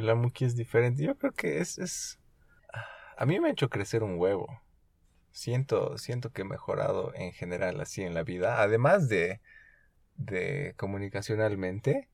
La 0.02 0.14
muquia 0.14 0.46
es 0.46 0.56
diferente. 0.56 1.02
Yo 1.04 1.16
creo 1.16 1.32
que 1.32 1.58
es, 1.60 1.78
es. 1.78 2.18
A 3.16 3.26
mí 3.26 3.38
me 3.40 3.48
ha 3.48 3.52
hecho 3.52 3.68
crecer 3.68 4.02
un 4.02 4.18
huevo. 4.18 4.46
Siento, 5.32 5.98
siento 5.98 6.30
que 6.32 6.42
he 6.42 6.44
mejorado 6.44 7.12
en 7.14 7.32
general 7.32 7.80
así 7.80 8.02
en 8.02 8.14
la 8.14 8.22
vida. 8.22 8.60
Además 8.62 9.08
de, 9.08 9.40
de 10.16 10.74
comunicacionalmente, 10.76 12.08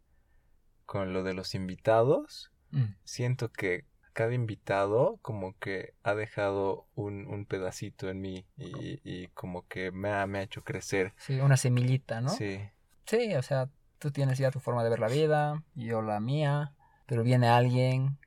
con 0.86 1.12
lo 1.12 1.22
de 1.22 1.34
los 1.34 1.54
invitados, 1.54 2.50
Mm. 2.70 2.96
siento 3.04 3.52
que 3.52 3.84
cada 4.14 4.34
invitado 4.34 5.18
como 5.22 5.56
que 5.58 5.94
ha 6.02 6.14
dejado 6.16 6.88
un, 6.96 7.26
un 7.28 7.46
pedacito 7.46 8.08
en 8.10 8.20
mí 8.20 8.46
y, 8.56 9.00
y 9.04 9.28
como 9.28 9.66
que 9.68 9.92
me 9.92 10.10
ha, 10.10 10.26
me 10.26 10.38
ha 10.40 10.42
hecho 10.42 10.64
crecer. 10.64 11.12
Sí, 11.16 11.38
una 11.40 11.56
semillita, 11.56 12.20
¿no? 12.20 12.30
Sí, 12.30 12.60
Sí, 13.06 13.34
o 13.36 13.42
sea, 13.42 13.68
tú 13.98 14.10
tienes 14.10 14.38
ya 14.38 14.50
tu 14.50 14.58
forma 14.60 14.82
de 14.82 14.90
ver 14.90 14.98
la 14.98 15.08
vida, 15.08 15.62
yo 15.74 16.02
la 16.02 16.18
mía, 16.20 16.73
pero 17.06 17.22
viene 17.22 17.48
alguien 17.48 18.18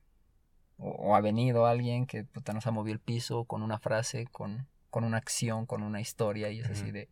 o, 0.78 0.90
o 0.90 1.16
ha 1.16 1.22
venido 1.22 1.66
alguien 1.66 2.06
que 2.06 2.24
puta, 2.24 2.54
nos 2.54 2.68
ha 2.68 2.72
movido 2.72 2.94
el 2.94 3.00
piso 3.00 3.46
con 3.46 3.64
una 3.64 3.80
frase, 3.80 4.28
con, 4.32 4.68
con 4.90 5.04
una 5.04 5.18
acción, 5.18 5.66
con 5.66 5.84
una 5.84 6.02
historia 6.02 6.50
y 6.50 6.60
es 6.60 6.70
así 6.70 6.92
de, 6.92 7.10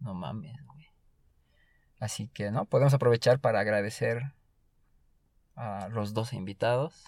no 0.00 0.14
mames, 0.14 0.54
güey. 0.66 0.86
Así 1.98 2.28
que, 2.28 2.50
¿no? 2.50 2.64
Podemos 2.64 2.94
aprovechar 2.94 3.40
para 3.40 3.60
agradecer 3.60 4.32
a 5.56 5.88
los 5.90 6.14
dos 6.14 6.32
invitados 6.32 7.04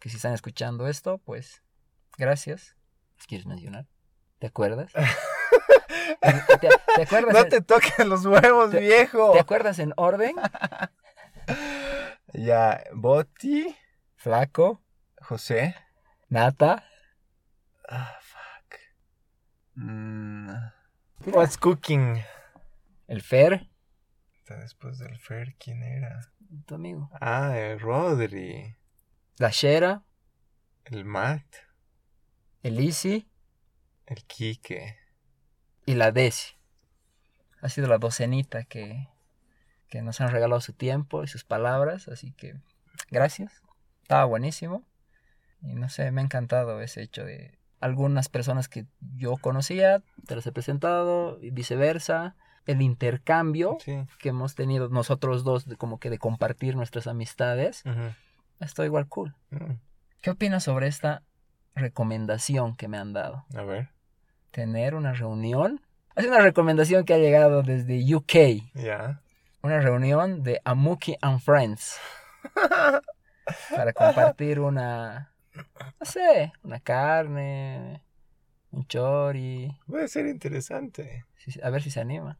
que 0.00 0.08
si 0.08 0.16
están 0.16 0.32
escuchando 0.32 0.88
esto, 0.88 1.18
pues 1.18 1.62
gracias. 2.18 2.76
¿Los 3.16 3.26
¿Quieres 3.26 3.46
mencionar? 3.46 3.86
¿Te 4.38 4.46
acuerdas? 4.48 4.92
¿Te, 4.92 5.00
te- 6.60 6.68
te 6.96 7.02
acuerdas? 7.02 7.34
No 7.34 7.40
en- 7.40 7.48
te 7.50 7.60
toques 7.60 8.06
los 8.06 8.24
huevos, 8.26 8.70
Te- 8.70 8.80
viejo. 8.80 9.32
¿Te 9.32 9.40
acuerdas 9.40 9.78
en 9.78 9.92
orden? 9.96 10.34
Ya, 12.34 12.82
Boti, 12.94 13.74
Flaco, 14.16 14.82
José. 15.20 15.74
Nata. 16.28 16.84
Ah, 17.88 18.18
fuck. 18.22 18.78
Mm, 19.74 20.50
What's 21.26 21.56
cooking? 21.58 22.22
El 23.08 23.22
Fer, 23.22 23.68
Está 24.38 24.56
Después 24.58 24.98
del 24.98 25.18
Fer, 25.18 25.56
¿quién 25.58 25.82
era? 25.82 26.20
tu 26.66 26.74
amigo. 26.76 27.08
Ah, 27.20 27.56
el 27.58 27.78
Rodri. 27.80 28.76
La 29.38 29.50
Shera, 29.50 30.02
El 30.84 31.04
Matt. 31.04 31.44
el 32.62 32.78
Easy 32.80 33.28
El 34.06 34.24
Quique. 34.26 34.96
y 35.86 35.94
la 35.94 36.10
Desi. 36.12 36.54
Ha 37.62 37.68
sido 37.68 37.86
la 37.88 37.98
docenita 37.98 38.64
que, 38.64 39.08
que 39.90 40.00
nos 40.02 40.20
han 40.20 40.30
regalado 40.30 40.60
su 40.62 40.72
tiempo 40.72 41.22
y 41.22 41.26
sus 41.28 41.44
palabras, 41.44 42.08
así 42.08 42.32
que 42.32 42.54
gracias. 43.10 43.62
Estaba 44.02 44.24
buenísimo. 44.24 44.84
Y 45.62 45.74
no 45.74 45.88
sé, 45.90 46.10
me 46.10 46.22
ha 46.22 46.24
encantado 46.24 46.80
ese 46.80 47.02
hecho 47.02 47.24
de 47.24 47.58
algunas 47.80 48.28
personas 48.28 48.68
que 48.68 48.86
yo 49.16 49.36
conocía, 49.36 50.02
te 50.26 50.36
las 50.36 50.46
he 50.46 50.52
presentado 50.52 51.38
y 51.42 51.50
viceversa. 51.50 52.34
El 52.66 52.82
intercambio 52.82 53.78
Sí. 53.80 54.04
que 54.18 54.28
hemos 54.30 54.54
tenido 54.54 54.88
nosotros 54.90 55.44
dos, 55.44 55.66
de 55.66 55.76
como 55.76 55.98
que 55.98 56.08
de 56.10 56.18
compartir 56.18 56.76
nuestras 56.76 57.06
amistades, 57.06 57.82
Ujú. 57.86 58.12
está 58.60 58.84
igual 58.84 59.06
cool. 59.08 59.34
Mm, 59.50 59.72
¿Qué 60.20 60.30
opinas 60.30 60.64
sobre 60.64 60.86
esta 60.86 61.22
recomendación 61.74 62.76
que 62.76 62.86
me 62.88 62.98
han 62.98 63.12
dado? 63.12 63.44
A 63.56 63.62
ver. 63.62 63.88
Tener 64.50 64.94
una 64.94 65.12
reunión. 65.14 65.80
Es 66.16 66.26
una 66.26 66.40
recomendación 66.40 67.04
que 67.04 67.14
ha 67.14 67.18
llegado 67.18 67.62
desde 67.62 68.14
UK. 68.14 68.62
Ya. 68.74 69.20
Una 69.62 69.80
reunión 69.80 70.42
de 70.42 70.60
Amuki 70.64 71.16
and 71.20 71.40
Friends. 71.40 71.98
Para 73.70 73.92
compartir 73.92 74.58
una. 74.58 75.34
No 75.54 76.06
sé, 76.06 76.52
una 76.62 76.80
carne, 76.80 78.02
un 78.70 78.86
chori. 78.86 79.78
Puede 79.86 80.08
ser 80.08 80.26
interesante. 80.26 81.26
A 81.62 81.70
ver 81.70 81.82
si 81.82 81.90
se 81.90 82.00
anima. 82.00 82.38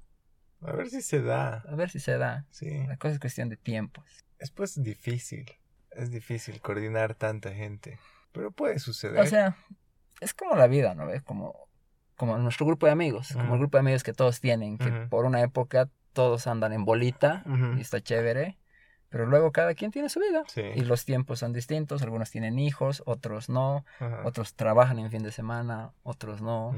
A 0.63 0.73
ver 0.73 0.89
si 0.89 1.03
se 1.03 1.21
da. 1.21 1.63
A 1.69 1.75
ver 1.75 1.91
si 1.91 2.01
se 2.01 2.17
da. 2.17 2.47
Sí. 2.51 2.87
La 2.87 2.97
cosa 2.97 3.15
es 3.15 3.21
cuestión 3.21 3.51
de 3.51 3.57
tiempos. 3.57 4.25
Es 4.39 4.51
pues 4.51 4.83
difícil. 4.83 5.47
Es 5.91 6.11
difícil 6.11 6.61
coordinar 6.61 7.15
tanta 7.15 7.51
gente. 7.53 7.99
Pero 8.33 8.51
puede 8.51 8.79
suceder. 8.79 9.21
O 9.21 9.27
sea, 9.27 9.57
es 10.21 10.33
como 10.33 10.55
la 10.55 10.69
vida, 10.69 10.95
¿no 10.95 11.07
ves? 11.07 11.23
Como, 11.23 11.69
como 12.17 12.39
nuestro 12.39 12.65
grupo 12.65 12.87
de 12.87 12.93
amigos. 12.93 13.33
Como 13.33 13.55
el 13.55 13.61
grupo 13.61 13.77
de 13.77 13.81
amigos 13.81 14.03
que 14.03 14.15
todos 14.15 14.41
tienen. 14.41 14.79
Que 14.79 14.91
por 15.11 15.27
una 15.27 15.43
época 15.43 15.91
todos 16.13 16.47
andan 16.47 16.73
en 16.73 16.85
bolita. 16.85 17.43
Y 17.77 17.81
está 17.81 18.01
chévere, 18.01 18.59
pero 19.09 19.27
luego 19.27 19.51
cada 19.53 19.75
quien 19.75 19.91
tiene 19.91 20.09
su 20.09 20.21
vida 20.21 20.45
Sí. 20.47 20.63
y 20.75 20.81
los 20.83 21.05
tiempos 21.05 21.41
son 21.41 21.53
distintos, 21.53 22.03
algunos 22.03 22.31
tienen 22.31 22.59
hijos, 22.59 23.03
otros 23.07 23.49
no, 23.49 23.85
otros 24.25 24.55
trabajan 24.55 24.99
en 24.99 25.11
fin 25.11 25.23
de 25.23 25.33
semana, 25.33 25.93
otros 26.03 26.41
no, 26.43 26.75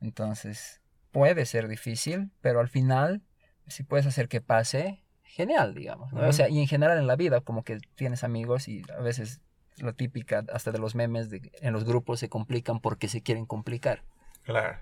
entonces 0.00 0.80
puede 1.12 1.44
ser 1.46 1.68
difícil, 1.68 2.30
pero 2.40 2.60
al 2.60 2.68
final 2.68 3.22
si 3.66 3.82
puedes 3.84 4.06
hacer 4.06 4.28
que 4.28 4.40
pase, 4.40 5.02
genial, 5.22 5.74
digamos, 5.74 6.12
¿no? 6.12 6.26
o 6.26 6.32
sea, 6.32 6.48
y 6.48 6.60
en 6.60 6.66
general 6.66 6.98
en 6.98 7.06
la 7.06 7.16
vida 7.16 7.40
como 7.40 7.62
que 7.62 7.78
tienes 7.94 8.24
amigos 8.24 8.66
y 8.68 8.82
a 8.96 9.00
veces 9.00 9.40
la 9.76 9.92
típica 9.92 10.44
hasta 10.52 10.72
de 10.72 10.78
los 10.78 10.94
memes 10.94 11.30
de 11.30 11.52
en 11.60 11.72
los 11.72 11.84
grupos 11.84 12.20
se 12.20 12.28
complican 12.28 12.80
porque 12.80 13.08
se 13.08 13.22
quieren 13.22 13.46
complicar. 13.46 14.02
Claro. 14.42 14.78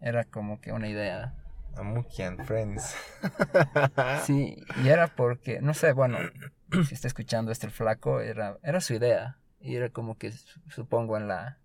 Era 0.00 0.24
como 0.24 0.60
que 0.60 0.72
una 0.72 0.88
idea 0.88 1.34
Amuki 1.76 2.22
and 2.22 2.44
Friends. 2.44 2.94
Sí, 4.24 4.56
y 4.84 4.88
era 4.88 5.08
porque, 5.08 5.60
no 5.60 5.74
sé, 5.74 5.92
bueno, 5.92 6.18
si 6.86 6.94
está 6.94 7.08
escuchando 7.08 7.52
este 7.52 7.68
flaco, 7.70 8.20
era, 8.20 8.58
era 8.62 8.80
su 8.80 8.94
idea. 8.94 9.38
Y 9.60 9.76
era 9.76 9.88
como 9.90 10.16
que, 10.18 10.32
su- 10.32 10.60
supongo, 10.68 11.16
en 11.16 11.28
la, 11.28 11.58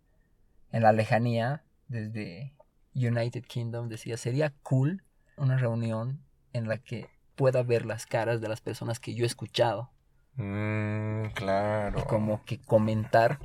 en 0.71 0.83
la 0.83 0.91
lejanía, 0.91 1.63
desde 1.87 2.53
United 2.93 3.43
Kingdom, 3.45 3.87
decía, 3.89 4.17
sería 4.17 4.53
cool 4.63 5.03
una 5.35 5.57
reunión 5.57 6.19
en 6.53 6.67
la 6.67 6.77
que 6.77 7.09
pueda 7.35 7.63
ver 7.63 7.85
las 7.85 8.05
caras 8.05 8.41
de 8.41 8.49
las 8.49 8.61
personas 8.61 8.99
que 8.99 9.13
yo 9.15 9.23
he 9.23 9.27
escuchado. 9.27 9.91
Mm, 10.35 11.27
claro. 11.33 11.99
Y 11.99 12.03
como 12.03 12.43
que 12.45 12.59
comentar 12.59 13.39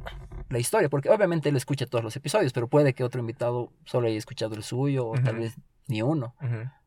la 0.51 0.59
historia, 0.59 0.89
porque 0.91 1.09
obviamente 1.11 1.49
él 1.49 1.57
escucha 1.57 1.87
todos 1.87 2.05
los 2.05 2.15
episodios, 2.17 2.53
pero 2.53 2.69
puede 2.69 2.93
que 2.95 3.05
otro 3.05 3.21
invitado 3.21 3.73
solo 3.85 4.09
haya 4.09 4.19
escuchado 4.19 4.55
el 4.55 4.63
suyo, 4.63 5.07
o 5.09 5.15
tal 5.19 5.37
vez 5.37 5.55
ni 5.93 6.03
uno 6.03 6.35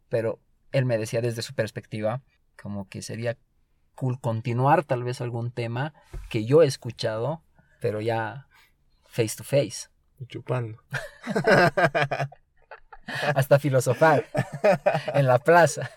pero 0.09 0.39
él 0.71 0.85
me 0.85 0.97
decía 0.97 1.21
desde 1.21 1.41
su 1.41 1.53
perspectiva 1.55 2.21
como 2.61 2.87
que 2.89 3.01
sería 3.01 3.37
cool 3.95 4.19
continuar 4.19 4.83
tal 4.83 5.03
vez 5.03 5.21
algún 5.21 5.51
tema 5.51 5.93
que 6.29 6.45
yo 6.45 6.61
he 6.61 6.65
escuchado, 6.65 7.41
pero 7.81 8.01
ya 8.01 8.47
face 9.05 9.37
to 9.37 9.43
face, 9.43 9.89
Y 10.19 10.25
Chupando. 10.27 10.81
hasta 13.35 13.59
filosofar 13.59 14.25
en 15.13 15.27
la 15.27 15.39
plaza. 15.39 15.91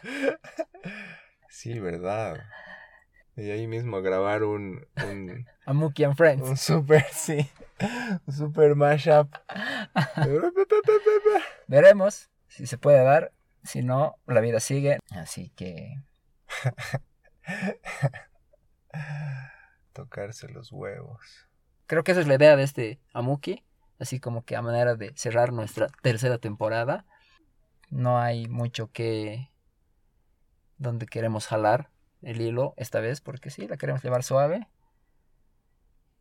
Sí, 1.48 1.78
verdad. 1.80 2.44
Y 3.36 3.50
ahí 3.50 3.66
mismo 3.66 4.02
grabar 4.02 4.42
un, 4.42 4.86
un, 5.08 5.46
Amuki 5.64 6.04
and 6.04 6.16
Friends. 6.16 6.48
un 6.48 6.56
super, 6.56 7.04
sí, 7.12 7.48
un 8.26 8.34
super 8.34 8.74
mashup. 8.74 9.32
Veremos 11.68 12.28
si 12.48 12.66
se 12.66 12.78
puede 12.78 13.02
dar, 13.04 13.32
si 13.64 13.82
no, 13.82 14.16
la 14.26 14.40
vida 14.40 14.60
sigue. 14.60 14.98
Así 15.10 15.50
que 15.50 16.00
Tocarse 19.92 20.48
los 20.48 20.72
huevos. 20.72 21.48
creo 21.86 22.04
que 22.04 22.12
esa 22.12 22.20
es 22.20 22.26
la 22.28 22.34
idea 22.34 22.56
de 22.56 22.62
este 22.62 23.00
Amuki, 23.12 23.64
así 23.98 24.20
como 24.20 24.44
que 24.44 24.56
a 24.56 24.62
manera 24.62 24.94
de 24.94 25.12
cerrar 25.16 25.52
nuestra 25.52 25.88
tercera 26.02 26.38
temporada. 26.38 27.04
No 27.90 28.18
hay 28.20 28.46
mucho 28.48 28.90
que 28.92 29.50
donde 30.76 31.06
queremos 31.06 31.46
jalar 31.46 31.90
el 32.22 32.40
hilo 32.40 32.74
esta 32.76 33.00
vez, 33.00 33.20
porque 33.20 33.50
sí, 33.50 33.66
la 33.66 33.76
queremos 33.76 34.02
llevar 34.04 34.22
suave. 34.22 34.68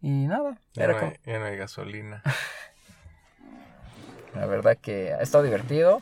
Y 0.02 0.28
nada, 0.28 0.60
Ya 0.74 0.86
era 0.86 0.94
no, 0.94 1.00
como- 1.00 1.12
hay, 1.12 1.18
ya 1.26 1.40
no 1.40 1.46
hay 1.46 1.58
gasolina. 1.58 2.24
la 4.36 4.46
verdad 4.46 4.78
que 4.78 5.14
ha 5.14 5.22
estado 5.22 5.44
divertido. 5.44 6.02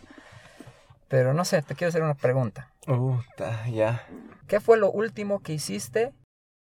Pero 1.08 1.34
no 1.34 1.46
sé, 1.46 1.62
te 1.62 1.76
quiero 1.76 1.90
hacer 1.90 2.02
una 2.02 2.16
pregunta. 2.16 2.72
Uh, 2.88 3.20
ta, 3.38 3.68
ya. 3.68 4.08
¿Qué 4.48 4.60
fue 4.60 4.78
lo 4.78 4.92
último 4.92 5.42
que 5.42 5.54
hiciste 5.54 6.14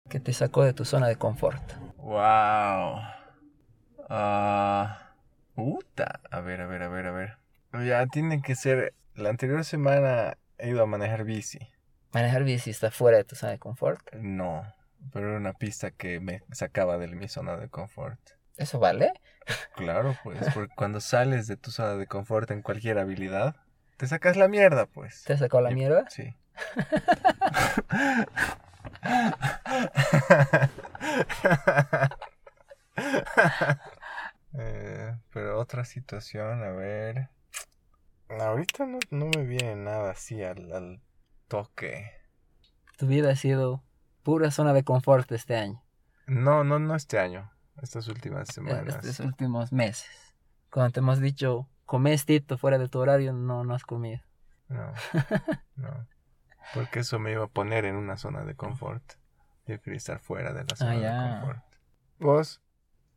que 0.08 0.20
te 0.20 0.32
sacó 0.32 0.62
de 0.62 0.72
tu 0.72 0.84
zona 0.84 1.08
de 1.08 1.16
confort? 1.16 1.62
Wow. 1.96 3.00
Ah. 4.08 5.12
Uta. 5.56 6.20
A 6.30 6.40
ver, 6.40 6.60
a 6.60 6.66
ver, 6.66 6.82
a 6.82 6.88
ver, 6.88 7.06
a 7.06 7.10
ver. 7.12 7.38
Ya 7.84 8.06
tiene 8.06 8.42
que 8.42 8.54
ser. 8.54 8.94
La 9.14 9.30
anterior 9.30 9.64
semana 9.64 10.36
he 10.58 10.68
ido 10.68 10.82
a 10.82 10.86
manejar 10.86 11.24
bici. 11.24 11.58
Manejar 12.12 12.44
bici 12.44 12.70
está 12.70 12.90
fuera 12.90 13.16
de 13.16 13.24
tu 13.24 13.34
zona 13.36 13.52
de 13.52 13.58
confort. 13.58 14.00
No. 14.14 14.62
Pero 15.12 15.28
era 15.28 15.38
una 15.38 15.54
pista 15.54 15.90
que 15.90 16.20
me 16.20 16.42
sacaba 16.52 16.98
de 16.98 17.08
mi 17.08 17.28
zona 17.28 17.56
de 17.56 17.68
confort. 17.68 18.20
¿Eso 18.56 18.78
vale? 18.78 19.12
Claro, 19.74 20.16
pues. 20.22 20.38
Porque 20.54 20.74
cuando 20.74 21.00
sales 21.00 21.46
de 21.46 21.56
tu 21.56 21.70
zona 21.70 21.94
de 21.94 22.06
confort 22.06 22.50
en 22.50 22.62
cualquier 22.62 22.98
habilidad, 22.98 23.56
te 23.96 24.06
sacas 24.06 24.36
la 24.36 24.46
mierda, 24.48 24.86
pues. 24.86 25.24
¿Te 25.24 25.36
sacó 25.36 25.60
la 25.60 25.72
Y- 25.72 25.74
mierda? 25.74 26.08
Sí. 26.10 26.34
Eh, 34.58 35.14
pero 35.34 35.60
otra 35.60 35.84
situación, 35.84 36.64
a 36.64 36.70
ver. 36.70 37.28
Ahorita 38.40 38.86
no, 38.86 38.98
no 39.10 39.26
me 39.26 39.44
viene 39.44 39.76
nada 39.76 40.12
así 40.12 40.42
al, 40.42 40.72
al 40.72 41.02
toque. 41.46 42.10
Tu 42.96 43.06
vida 43.06 43.32
ha 43.32 43.36
sido 43.36 43.84
pura 44.22 44.50
zona 44.50 44.72
de 44.72 44.82
confort 44.82 45.30
este 45.32 45.56
año. 45.56 45.84
No, 46.26 46.64
no, 46.64 46.78
no 46.78 46.94
este 46.94 47.18
año. 47.18 47.52
estas 47.82 48.08
últimas 48.08 48.48
eh, 48.48 48.52
semanas. 48.54 48.94
estos 49.04 49.20
últimos 49.20 49.74
meses. 49.74 50.08
Cuando 50.70 50.90
te 50.92 51.00
hemos 51.00 51.20
dicho, 51.20 51.68
comes 51.86 52.26
Tito 52.26 52.58
fuera 52.58 52.78
de 52.78 52.88
tu 52.88 52.98
horario, 52.98 53.32
no, 53.32 53.64
no 53.64 53.74
has 53.74 53.84
comido. 53.84 54.20
No, 54.68 54.92
no. 55.76 56.06
Porque 56.74 57.00
eso 57.00 57.18
me 57.18 57.32
iba 57.32 57.44
a 57.44 57.48
poner 57.48 57.84
en 57.84 57.94
una 57.96 58.16
zona 58.16 58.44
de 58.44 58.54
confort. 58.56 59.02
Yo 59.66 59.80
quería 59.80 59.96
estar 59.96 60.18
fuera 60.18 60.52
de 60.52 60.64
la 60.64 60.76
zona 60.76 60.92
de 60.94 61.00
ya. 61.00 61.38
confort. 61.40 61.62
¿Vos? 62.18 62.62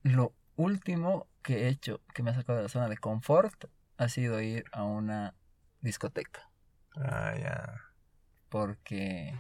Lo 0.04 0.34
último 0.56 1.28
que 1.42 1.66
he 1.66 1.68
hecho 1.70 2.02
que 2.14 2.22
me 2.24 2.32
ha 2.32 2.36
sacado 2.36 2.58
de 2.58 2.64
la 2.64 2.70
zona 2.70 2.88
de 2.90 2.98
confort 2.98 3.66
ha 3.98 4.08
sido 4.10 4.40
ir 4.42 4.66
a 4.72 4.84
una 4.84 5.36
discoteca. 5.82 6.50
Ah, 6.96 7.34
ya. 7.38 7.82
Porque 8.50 9.36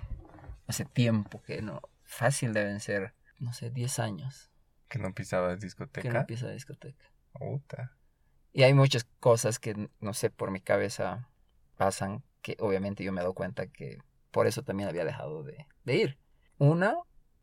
hace 0.68 0.86
tiempo 0.86 1.42
que 1.44 1.62
no. 1.62 1.82
Fácil 2.04 2.54
deben 2.54 2.80
ser, 2.80 3.14
no 3.40 3.54
sé, 3.54 3.70
10 3.70 4.00
años 4.00 4.50
Que 4.88 4.98
no 4.98 5.14
pisabas 5.14 5.52
que 5.52 5.56
no 5.58 5.62
discoteca. 5.62 6.14
la 6.14 6.52
discoteca. 6.52 7.06
Puta. 7.34 7.96
Y 8.52 8.64
hay 8.64 8.74
muchas 8.74 9.06
cosas 9.20 9.60
que, 9.60 9.90
no 10.00 10.14
sé, 10.14 10.30
por 10.30 10.52
mi 10.52 10.60
cabeza 10.60 11.30
pasan 11.78 12.24
que 12.42 12.58
obviamente 12.60 13.04
yo 13.04 13.12
me 13.12 13.20
he 13.20 13.24
dado 13.24 13.34
cuenta 13.34 13.68
que 13.68 14.00
por 14.32 14.48
eso 14.48 14.64
también 14.64 14.90
había 14.90 15.06
dejado 15.06 15.44
de, 15.44 15.68
de 15.84 15.96
ir. 15.96 16.18
Una, 16.58 16.96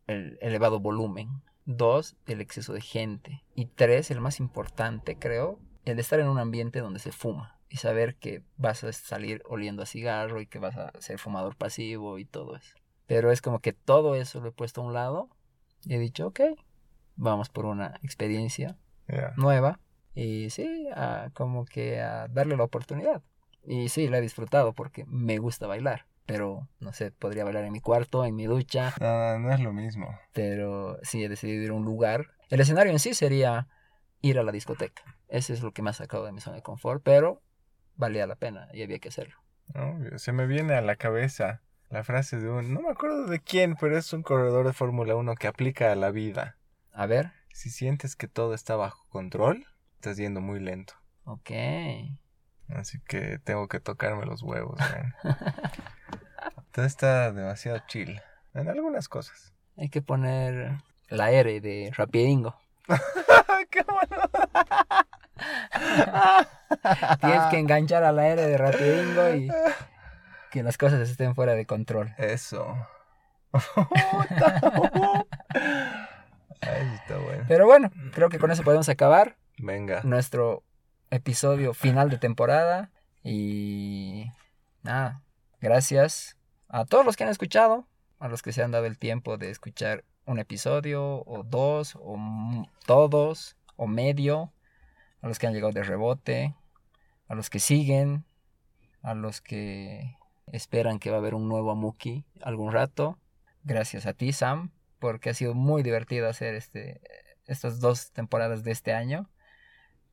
el 0.07 0.39
elevado 0.41 0.81
volumen. 0.81 1.43
Dos, 1.65 2.17
el 2.27 2.41
exceso 2.41 2.73
de 2.73 2.81
gente. 2.81 3.43
Y 3.55 3.67
tres, 3.67 4.11
el 4.11 4.21
más 4.21 4.39
importante, 4.39 5.19
creo, 5.19 5.59
el 5.85 5.99
estar 5.99 6.21
en 6.21 6.29
un 6.29 6.39
ambiente 6.39 6.81
donde 6.81 7.01
se 7.01 7.13
fuma. 7.13 7.59
Y 7.69 7.79
saber 7.79 8.15
que 8.17 8.45
vas 8.57 8.85
a 8.85 8.93
salir 8.93 9.43
oliendo 9.47 9.83
a 9.83 9.87
cigarro 9.87 10.41
y 10.41 10.47
que 10.47 10.61
vas 10.61 10.77
a 10.77 10.93
ser 11.01 11.19
fumador 11.19 11.57
pasivo 11.57 12.19
y 12.19 12.25
todo 12.25 12.57
eso. 12.57 12.77
Pero 13.07 13.33
es 13.33 13.43
como 13.43 13.61
que 13.61 13.73
todo 13.73 14.15
eso 14.15 14.41
lo 14.41 14.51
he 14.51 14.53
puesto 14.53 14.81
a 14.81 14.85
un 14.85 14.93
lado 14.93 15.29
y 15.85 15.95
he 15.95 15.99
dicho, 15.99 16.29
ok, 16.29 16.41
vamos 17.17 17.49
por 17.49 17.65
una 17.65 17.99
experiencia 18.03 18.77
nueva 19.37 19.81
y 20.17 20.51
sí, 20.51 20.89
a- 20.95 21.31
como 21.35 21.65
que 21.65 22.01
a 22.01 22.27
darle 22.27 22.57
la 22.57 22.65
oportunidad. 22.65 23.23
Y 23.63 23.89
sí, 23.91 24.09
la 24.09 24.19
he 24.19 24.21
disfrutado 24.21 24.73
porque 24.73 25.05
me 25.07 25.39
gusta 25.39 25.67
bailar, 25.69 26.07
pero 26.25 26.69
no 26.81 26.93
sé, 26.93 27.13
podría 27.13 27.45
bailar 27.45 27.65
en 27.65 27.73
mi 27.73 27.81
cuarto, 27.81 28.25
en 28.25 28.35
mi 28.35 28.47
ducha, 28.47 28.93
No, 29.01 29.07
no, 29.07 29.39
no 29.39 29.53
es 29.55 29.61
lo 29.61 29.73
mismo. 29.73 30.19
pero 30.33 30.99
sí 31.03 31.23
he 31.23 31.29
decidido 31.29 31.63
ir 31.63 31.71
a 31.71 31.75
un 31.75 31.85
lugar. 31.85 32.27
El 32.49 32.61
escenario 32.61 32.93
en 32.93 32.99
sí 32.99 33.15
sería 33.15 33.69
ir 34.23 34.39
a 34.39 34.43
la 34.43 34.53
discoteca. 34.53 35.03
Ese 35.29 35.53
es 35.53 35.63
lo 35.63 35.73
que 35.73 35.83
me 35.83 35.91
ha 35.91 35.93
sacado 35.93 36.25
de 36.25 36.33
mi 36.33 36.41
zona 36.41 36.57
de 36.57 36.63
confort, 36.63 37.03
pero 37.05 37.43
valía 37.97 38.27
la 38.27 38.37
pena 38.37 38.69
y 38.73 38.83
había 38.83 38.99
que 38.99 39.09
hacerlo. 39.09 39.37
Obvio, 39.75 40.19
Se 40.19 40.33
me 40.33 40.47
viene 40.47 40.75
a 40.75 40.81
la 40.81 40.97
cabeza 40.97 41.63
la 41.91 42.05
frase 42.05 42.39
de 42.39 42.49
un... 42.49 42.73
No 42.73 42.81
me 42.83 42.91
acuerdo 42.91 43.27
de 43.27 43.41
quién, 43.41 43.75
pero 43.75 43.97
es 43.99 44.13
un 44.13 44.23
corredor 44.23 44.67
de 44.67 44.73
Fórmula 44.73 45.15
1 45.17 45.35
que 45.35 45.47
aplica 45.49 45.91
a 45.93 45.97
la 45.97 46.11
vida. 46.11 46.57
A 46.93 47.07
ver, 47.07 47.33
Si 47.53 47.71
sientes 47.71 48.15
que 48.17 48.29
todo 48.29 48.55
está 48.55 48.77
bajo 48.77 49.07
control, 49.09 49.67
estás 49.97 50.17
yendo 50.17 50.41
muy 50.41 50.61
lento. 50.61 50.95
ok. 51.25 51.51
Así 52.69 52.99
que 53.07 53.39
tengo 53.39 53.69
que 53.69 53.79
tocarme 53.81 54.27
los 54.27 54.43
huevos, 54.43 54.79
man. 54.79 55.15
Todo 56.73 56.85
está 56.85 57.31
demasiado 57.33 57.79
chill. 57.87 58.21
En 58.55 58.69
algunas 58.69 59.09
cosas. 59.09 59.53
Hay 59.77 59.89
que 59.89 60.03
poner 60.03 60.79
la 61.09 61.31
R 61.31 61.61
de 61.61 61.93
Rapidingo. 61.95 62.57
¡Qué 63.71 63.85
bueno! 63.85 64.31
Tienes 67.21 67.43
que 67.51 67.59
enganchar 67.59 68.03
a 68.05 68.13
la 68.13 68.29
R 68.29 68.43
de 68.43 68.59
Rapidingo 68.59 69.35
y 69.35 69.49
que 70.51 70.63
las 70.63 70.77
cosas 70.77 71.09
estén 71.09 71.35
fuera 71.35 71.55
de 71.55 71.67
control. 71.67 72.15
Eso. 72.19 72.67
Ay, 76.61 76.95
está 76.95 77.19
bueno. 77.19 77.45
Pero 77.47 77.67
bueno, 77.67 77.91
creo 78.13 78.29
que 78.29 78.39
con 78.39 78.51
eso 78.51 78.65
podemos 78.65 78.89
acabar 78.89 79.37
Venga. 79.59 80.03
nuestro 80.05 80.63
episodio 81.11 81.75
final 81.75 82.11
de 82.11 82.19
temporada. 82.19 82.91
Y 83.23 84.31
nada, 84.83 85.23
gracias 85.61 86.37
a 86.69 86.85
todos 86.85 87.05
los 87.05 87.17
que 87.17 87.25
han 87.25 87.31
escuchado, 87.31 87.87
a 88.19 88.29
los 88.29 88.43
que 88.43 88.53
se 88.53 88.63
han 88.63 88.71
dado 88.71 88.87
el 88.87 88.99
tiempo 88.99 89.37
de 89.37 89.51
escuchar 89.51 90.05
un 90.27 90.39
episodio 90.39 91.23
o 91.27 91.43
dos 91.45 91.97
o 91.97 92.17
todos 92.87 93.57
o 93.77 93.87
medio, 93.87 94.53
a 95.23 95.29
los 95.29 95.39
que 95.39 95.47
han 95.47 95.55
llegado 95.55 95.73
de 95.73 95.83
rebote, 95.83 96.55
a 97.29 97.35
los 97.35 97.51
que 97.51 97.59
siguen, 97.59 98.25
a 99.03 99.15
los 99.15 99.41
que 99.41 100.17
esperan 100.53 100.99
que 100.99 101.11
va 101.11 101.17
a 101.17 101.21
haber 101.21 101.35
un 101.35 101.49
nuevo 101.49 101.71
Amuki 101.71 102.25
algún 102.43 102.73
rato. 102.73 103.19
Gracias 103.65 104.07
a 104.07 104.13
ti, 104.13 104.33
Sam, 104.33 104.71
porque 105.01 105.31
ha 105.31 105.35
sido 105.35 105.55
muy 105.55 105.83
divertido 105.83 106.29
hacer 106.29 106.55
este, 106.55 107.01
estas 107.47 107.81
dos 107.81 108.13
temporadas 108.13 108.63
de 108.63 108.71
este 108.71 108.93
año 108.93 109.29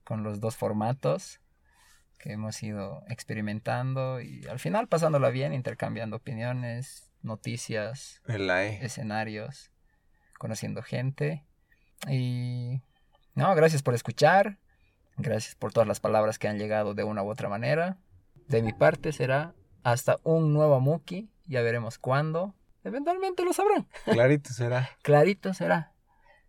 con 0.04 0.24
los 0.24 0.40
dos 0.40 0.56
formatos 0.56 1.40
que 2.18 2.32
hemos 2.32 2.62
ido 2.64 3.04
experimentando 3.10 4.22
y 4.22 4.46
al 4.48 4.60
final 4.60 4.88
pasándola 4.88 5.30
bien, 5.30 5.54
intercambiando 5.54 6.16
opiniones, 6.16 7.12
noticias, 7.22 8.22
like. 8.26 8.86
escenarios, 8.86 9.72
conociendo 10.38 10.82
gente. 10.84 11.44
Y 12.08 12.82
no, 13.36 13.54
gracias 13.56 13.82
por 13.82 13.94
escuchar. 13.94 14.58
Gracias 15.18 15.56
por 15.56 15.74
todas 15.74 15.88
las 15.88 16.00
palabras 16.00 16.40
que 16.40 16.48
han 16.48 16.58
llegado 16.58 16.94
de 16.94 17.04
una 17.04 17.24
u 17.24 17.30
otra 17.30 17.50
manera. 17.50 17.98
De 18.48 18.62
mi 18.62 18.74
parte 18.74 19.12
será 19.12 19.54
hasta 19.84 20.20
un 20.24 20.54
nuevo 20.54 20.80
Muki. 20.80 21.30
Ya 21.46 21.62
veremos 21.62 21.98
cuándo. 21.98 22.56
Eventualmente 22.84 23.44
lo 23.44 23.54
sabrán. 23.54 23.88
Clarito 24.06 24.52
será. 24.52 24.90
Clarito 25.02 25.54
será. 25.54 25.93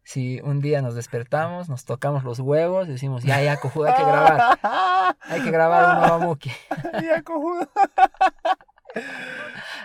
Si 0.05 0.39
un 0.43 0.61
día 0.61 0.83
nos 0.83 0.95
despertamos, 0.95 1.69
nos 1.71 1.85
tocamos 1.87 2.23
los 2.25 2.39
huevos 2.39 2.87
y 2.89 2.93
decimos, 2.93 3.25
ya, 3.25 3.43
ya, 3.43 3.57
cojudo, 3.59 3.87
hay 3.87 3.95
que 3.95 4.05
grabar. 4.05 4.59
Hay 5.23 5.41
que 5.43 5.51
grabar 5.51 5.97
un 5.97 6.01
nuevo 6.03 6.19
Muki. 6.29 6.51
Ya, 7.03 7.23
cojudo. 7.23 7.69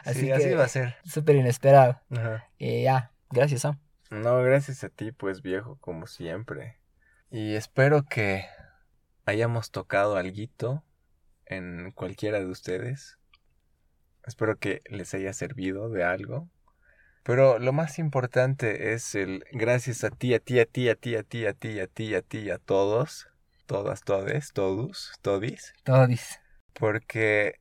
Así 0.05 0.21
Sí, 0.21 0.25
que 0.27 0.33
así 0.33 0.53
va 0.53 0.65
a 0.65 0.67
ser. 0.67 0.95
súper 1.03 1.35
inesperado. 1.35 1.99
Ajá. 2.11 2.47
Y 2.57 2.83
ya, 2.83 3.11
gracias 3.29 3.61
Sam. 3.61 3.79
No, 4.11 4.41
gracias 4.43 4.83
a 4.83 4.89
ti, 4.89 5.11
pues 5.11 5.41
viejo, 5.41 5.77
como 5.81 6.07
siempre. 6.07 6.77
Y 7.31 7.55
espero 7.55 8.03
que 8.03 8.45
hayamos 9.25 9.71
tocado 9.71 10.17
alguito 10.17 10.83
en 11.45 11.91
cualquiera 11.91 12.39
de 12.39 12.47
ustedes. 12.47 13.17
Espero 14.25 14.57
que 14.57 14.81
les 14.85 15.13
haya 15.13 15.33
servido 15.33 15.89
de 15.89 16.03
algo. 16.03 16.49
Pero 17.23 17.59
lo 17.59 17.73
más 17.73 17.99
importante 17.99 18.93
es 18.93 19.15
el 19.15 19.45
gracias 19.51 20.03
a 20.03 20.09
ti, 20.09 20.33
a 20.33 20.39
ti, 20.39 20.59
a 20.59 20.65
ti, 20.65 20.89
a 20.89 20.95
ti, 20.95 21.15
a 21.15 21.23
ti, 21.23 21.45
a 21.45 21.53
ti, 21.53 21.79
a 21.79 21.87
ti, 21.87 22.15
a 22.15 22.21
ti, 22.21 22.49
a 22.49 22.57
todos. 22.57 23.27
Todas, 23.65 24.01
todes, 24.01 24.51
todos, 24.53 25.13
todis. 25.21 25.73
Todis. 25.83 26.39
Porque 26.73 27.59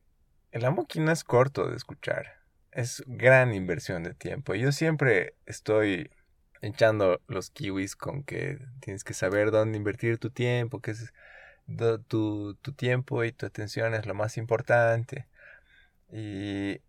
el 0.51 0.65
Amoki 0.65 0.99
no 0.99 1.11
es 1.11 1.23
corto 1.23 1.69
de 1.69 1.75
escuchar. 1.75 2.39
Es 2.71 3.03
gran 3.05 3.53
inversión 3.53 4.03
de 4.03 4.15
tiempo. 4.15 4.55
Yo 4.55 4.71
siempre 4.71 5.35
estoy 5.45 6.09
echando 6.61 7.21
los 7.27 7.51
kiwis 7.51 7.95
con 7.95 8.23
que 8.23 8.57
tienes 8.79 9.03
que 9.03 9.13
saber 9.13 9.51
dónde 9.51 9.77
invertir 9.77 10.17
tu 10.17 10.29
tiempo, 10.31 10.79
que 10.79 10.91
es 10.91 11.13
tu, 12.07 12.55
tu 12.55 12.73
tiempo 12.73 13.23
y 13.23 13.31
tu 13.31 13.45
atención 13.45 13.93
es 13.93 14.05
lo 14.05 14.15
más 14.15 14.37
importante. 14.37 15.27
Y 16.11 16.81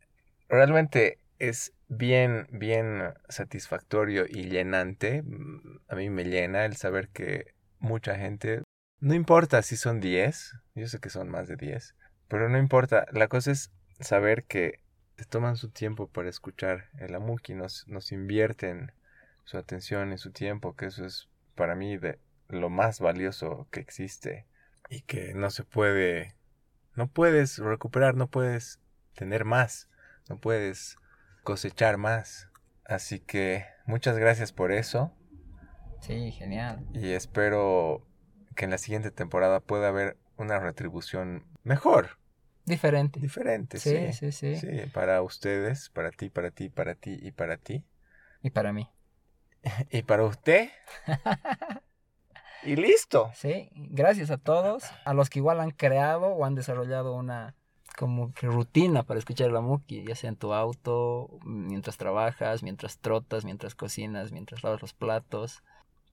realmente 0.49 1.19
es 1.39 1.73
bien, 1.91 2.47
bien 2.51 3.13
satisfactorio 3.29 4.25
y 4.27 4.49
llenante. 4.49 5.23
Mm, 5.23 5.81
A 5.89 5.97
mí 5.97 6.09
me 6.09 6.25
llena 6.25 6.65
el 6.65 6.77
saber 6.77 7.09
que 7.09 7.53
mucha 7.79 8.17
gente, 8.17 8.63
no 9.01 9.15
importa 9.15 9.63
si 9.63 9.77
son 9.77 10.01
10, 10.01 10.55
yo 10.75 10.89
sé 10.89 11.01
que 11.01 11.11
son 11.11 11.29
más 11.29 11.49
de 11.49 11.57
10, 11.57 11.95
pero 12.29 12.49
no 12.49 12.59
importa. 12.59 13.07
La 13.13 13.29
cosa 13.29 13.51
es 13.51 13.73
saber 13.99 14.45
que 14.45 14.81
se 15.19 15.25
toman 15.27 15.57
su 15.57 15.69
tiempo 15.71 16.09
para 16.09 16.31
escuchar 16.31 16.89
el 16.99 17.15
Amuki, 17.15 17.55
nos, 17.55 17.87
nos 17.89 18.13
invierten 18.13 18.93
su 19.45 19.59
atención 19.59 20.13
y 20.13 20.19
su 20.19 20.31
tiempo, 20.31 20.77
que 20.77 20.87
eso 20.87 21.05
es 21.05 21.29
para 21.55 21.75
mí 21.75 21.99
lo 22.49 22.71
más 22.71 23.01
valioso 23.01 23.67
que 23.71 23.81
existe 23.81 24.47
y 24.89 25.03
que 25.03 25.35
no 25.35 25.51
se 25.51 25.65
puede, 25.65 26.35
no 26.95 27.09
puedes 27.09 27.59
recuperar, 27.59 28.15
no 28.15 28.29
puedes 28.29 28.81
tener 29.15 29.45
más, 29.45 29.89
no 30.29 30.39
puedes 30.39 30.97
cosechar 31.43 31.97
más. 31.97 32.49
Así 32.85 33.21
que 33.21 33.67
muchas 33.87 34.17
gracias 34.19 34.53
por 34.53 34.73
eso 34.73 35.13
Sí, 36.01 36.33
genial. 36.33 36.87
y 36.93 37.11
espero 37.13 38.07
que 38.57 38.65
en 38.65 38.71
la 38.71 38.79
siguiente 38.79 39.11
temporada 39.11 39.61
pueda 39.61 39.89
haber 39.89 40.17
una 40.37 40.59
retribución 40.59 41.45
mejor, 41.63 42.19
Diferente. 42.65 43.21
diferente, 43.21 43.79
Sí, 43.79 44.13
sí. 44.13 44.33
sí, 44.33 44.57
sí, 44.57 44.57
Sí, 44.57 44.91
para 44.93 45.23
ustedes, 45.23 45.89
para 45.91 46.11
ti, 46.11 46.31
para 46.31 46.51
ti, 46.51 46.69
para 46.69 46.95
ti 46.95 47.19
y 47.21 47.31
para 47.33 47.57
ti. 47.59 47.85
Y 48.43 48.51
para 48.51 48.73
mí. 48.73 48.89
Y 49.91 50.03
para 50.03 50.25
usted. 50.25 50.71
y 52.63 52.77
listo. 52.77 53.31
Sí, 53.35 53.71
gracias 53.75 54.31
a 54.31 54.39
todos, 54.39 54.85
a 55.05 55.15
los 55.15 55.31
que 55.31 55.39
igual 55.39 55.61
han 55.61 55.71
creado 55.71 56.29
o 56.29 56.45
han 56.45 56.55
desarrollado 56.55 57.15
una 57.15 57.55
como 58.01 58.33
que 58.33 58.47
rutina 58.47 59.03
para 59.03 59.19
escuchar 59.19 59.53
la 59.53 59.61
Muki, 59.61 60.07
ya 60.07 60.15
sea 60.15 60.31
en 60.31 60.37
tu 60.37 60.55
auto, 60.55 61.39
mientras 61.45 61.99
trabajas, 61.99 62.63
mientras 62.63 62.97
trotas, 62.97 63.45
mientras 63.45 63.75
cocinas, 63.75 64.33
mientras 64.33 64.65
lavas 64.65 64.81
los 64.81 64.95
platos. 64.95 65.63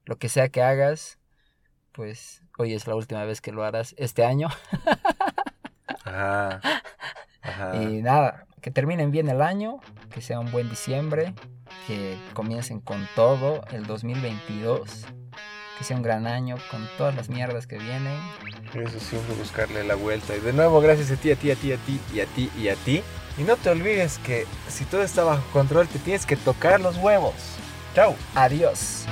lo 0.04 0.18
que 0.18 0.28
sea 0.28 0.50
que 0.50 0.62
hagas, 0.62 1.18
pues 1.94 2.44
hoy 2.58 2.74
es 2.74 2.88
la 2.88 2.96
última 2.96 3.24
vez 3.24 3.40
que 3.40 3.54
lo 3.54 3.64
harás 3.64 3.96
este 3.98 4.26
año. 4.26 4.50
Ajá. 6.04 6.60
Ajá. 7.42 7.82
Y 7.82 8.02
nada, 8.02 8.48
que 8.62 8.70
terminen 8.70 9.12
bien 9.12 9.30
el 9.30 9.42
año, 9.42 9.80
que 10.10 10.20
sea 10.20 10.42
un 10.42 10.52
buen 10.52 10.70
diciembre, 10.70 11.36
que 11.88 12.18
comiencen 12.34 12.82
con 12.82 13.08
todo 13.16 13.62
el 13.72 13.86
2022, 13.86 15.06
que 15.78 15.84
sea 15.84 15.96
un 15.96 16.04
gran 16.04 16.28
año 16.28 16.58
con 16.72 16.88
todas 16.98 17.16
las 17.16 17.30
mierdas 17.30 17.68
que 17.68 17.78
vienen. 17.78 18.20
Eso 18.74 19.00
siempre 19.00 19.36
buscarle 19.36 19.84
la 19.84 19.96
vuelta. 19.96 20.36
Y 20.36 20.40
de 20.40 20.54
nuevo, 20.54 20.82
gracias 20.82 21.12
a 21.12 21.16
ti, 21.16 21.32
a 21.32 21.36
ti, 21.36 21.52
a 21.52 21.56
ti, 21.56 21.72
a 21.72 21.78
ti, 21.78 22.00
y 22.14 22.20
a 22.20 22.26
ti, 22.26 22.52
y 22.58 22.68
a 22.70 22.76
ti. 22.76 23.04
Y 23.38 23.44
no 23.44 23.56
te 23.56 23.70
olvides 23.70 24.18
que 24.20 24.46
si 24.68 24.86
todo 24.86 25.04
está 25.04 25.24
bajo 25.24 25.44
control, 25.54 25.88
te 25.88 26.00
tienes 26.00 26.26
que 26.26 26.36
tocar 26.36 26.82
los 26.82 26.98
huevos. 26.98 27.34
Chao. 27.94 28.16
Adiós. 28.36 29.06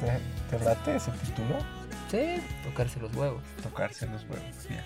¿Te, 0.00 0.20
te 0.58 0.64
late 0.64 0.96
ese 0.96 1.10
título? 1.12 1.58
Sí, 2.10 2.40
tocarse 2.64 3.00
los 3.00 3.14
huevos. 3.14 3.42
Tocarse 3.62 4.06
los 4.06 4.24
huevos. 4.24 4.68
Ya. 4.68 4.84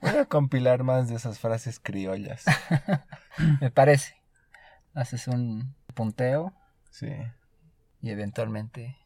Voy 0.00 0.16
a 0.18 0.24
compilar 0.26 0.82
más 0.82 1.08
de 1.08 1.16
esas 1.16 1.38
frases 1.38 1.78
criollas. 1.80 2.44
Me 3.60 3.70
parece. 3.70 4.20
Haces 4.94 5.28
un 5.28 5.74
punteo 5.94 6.52
Sí. 6.90 7.12
y 8.00 8.10
eventualmente, 8.10 8.96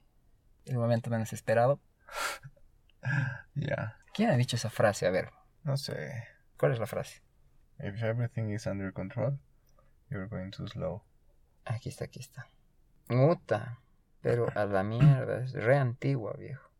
el 0.65 0.77
momento 0.79 1.11
menos 1.11 1.33
esperado. 1.33 1.81
Ya. 3.55 3.99
¿Quién 4.15 4.31
ha 4.31 4.37
dicho 4.37 4.57
esa 4.57 4.71
frase? 4.71 5.07
A 5.07 5.11
ver, 5.11 5.31
No 5.63 5.77
sé. 5.77 6.25
¿cuál 6.57 6.73
es 6.73 6.79
la 6.79 6.87
frase? 6.87 7.21
If 7.79 8.03
everything 8.03 8.51
is 8.51 8.67
under 8.67 8.93
control, 8.93 9.39
you're 10.15 10.29
going 10.29 10.51
too 10.51 10.67
slow. 10.67 11.03
Aquí 11.65 11.89
está, 11.89 12.05
aquí 12.05 12.21
está. 12.21 12.49
Puta. 13.09 13.79
Pero 14.23 14.47
a 14.55 14.65
la 14.65 14.83
mierda, 14.83 15.45
es 15.45 15.53
re 15.53 15.77
antigua, 15.77 16.35
viejo. 16.39 16.71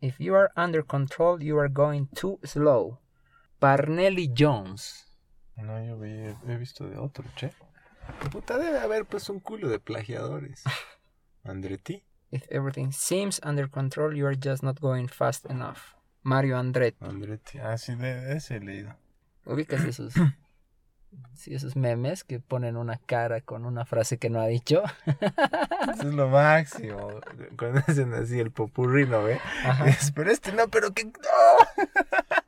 If 0.00 0.18
you 0.20 0.34
are 0.36 0.50
under 0.56 0.84
control, 0.84 1.42
you 1.42 1.58
are 1.58 1.68
going 1.68 2.06
too 2.14 2.38
slow. 2.44 2.98
Parnelli 3.58 4.32
Jones. 4.32 5.06
No, 5.56 5.84
yo 5.84 5.96
vi, 5.98 6.10
he 6.46 6.56
visto 6.56 6.88
de 6.88 6.96
otro, 6.96 7.24
che. 7.36 7.52
Puta, 8.30 8.58
debe 8.58 8.78
haber 8.78 9.04
pues 9.04 9.28
un 9.28 9.40
culo 9.40 9.68
de 9.68 9.78
plagiadores. 9.78 10.64
Andretti. 11.44 12.02
If 12.30 12.46
everything 12.50 12.92
seems 12.92 13.40
under 13.44 13.68
control, 13.68 14.16
you 14.16 14.26
are 14.26 14.36
just 14.36 14.62
not 14.62 14.80
going 14.80 15.08
fast 15.08 15.44
enough. 15.46 15.94
Mario 16.22 16.56
Andretti. 16.56 17.04
Andretti. 17.04 17.58
Ah, 17.58 17.76
sí, 17.76 17.94
de 17.94 18.36
ese 18.36 18.56
he 18.56 18.60
leído. 18.60 18.96
¿Ubicas 19.44 19.84
esos, 19.84 20.14
sí, 21.34 21.54
esos 21.54 21.76
memes 21.76 22.24
que 22.24 22.40
ponen 22.40 22.76
una 22.76 22.98
cara 22.98 23.40
con 23.40 23.64
una 23.64 23.84
frase 23.84 24.18
que 24.18 24.30
no 24.30 24.40
ha 24.40 24.46
dicho? 24.46 24.82
Eso 25.06 26.08
es 26.08 26.14
lo 26.14 26.28
máximo. 26.28 27.08
Cuando 27.58 27.80
hacen 27.80 28.14
así 28.14 28.38
el 28.38 28.50
popurrí, 28.50 29.06
¿no 29.06 29.22
ve? 29.22 29.40
Ajá. 29.64 29.88
Es, 29.88 30.12
pero 30.12 30.30
este 30.30 30.52
no, 30.52 30.68
pero 30.68 30.92
que 30.92 31.04
no. 31.04 31.12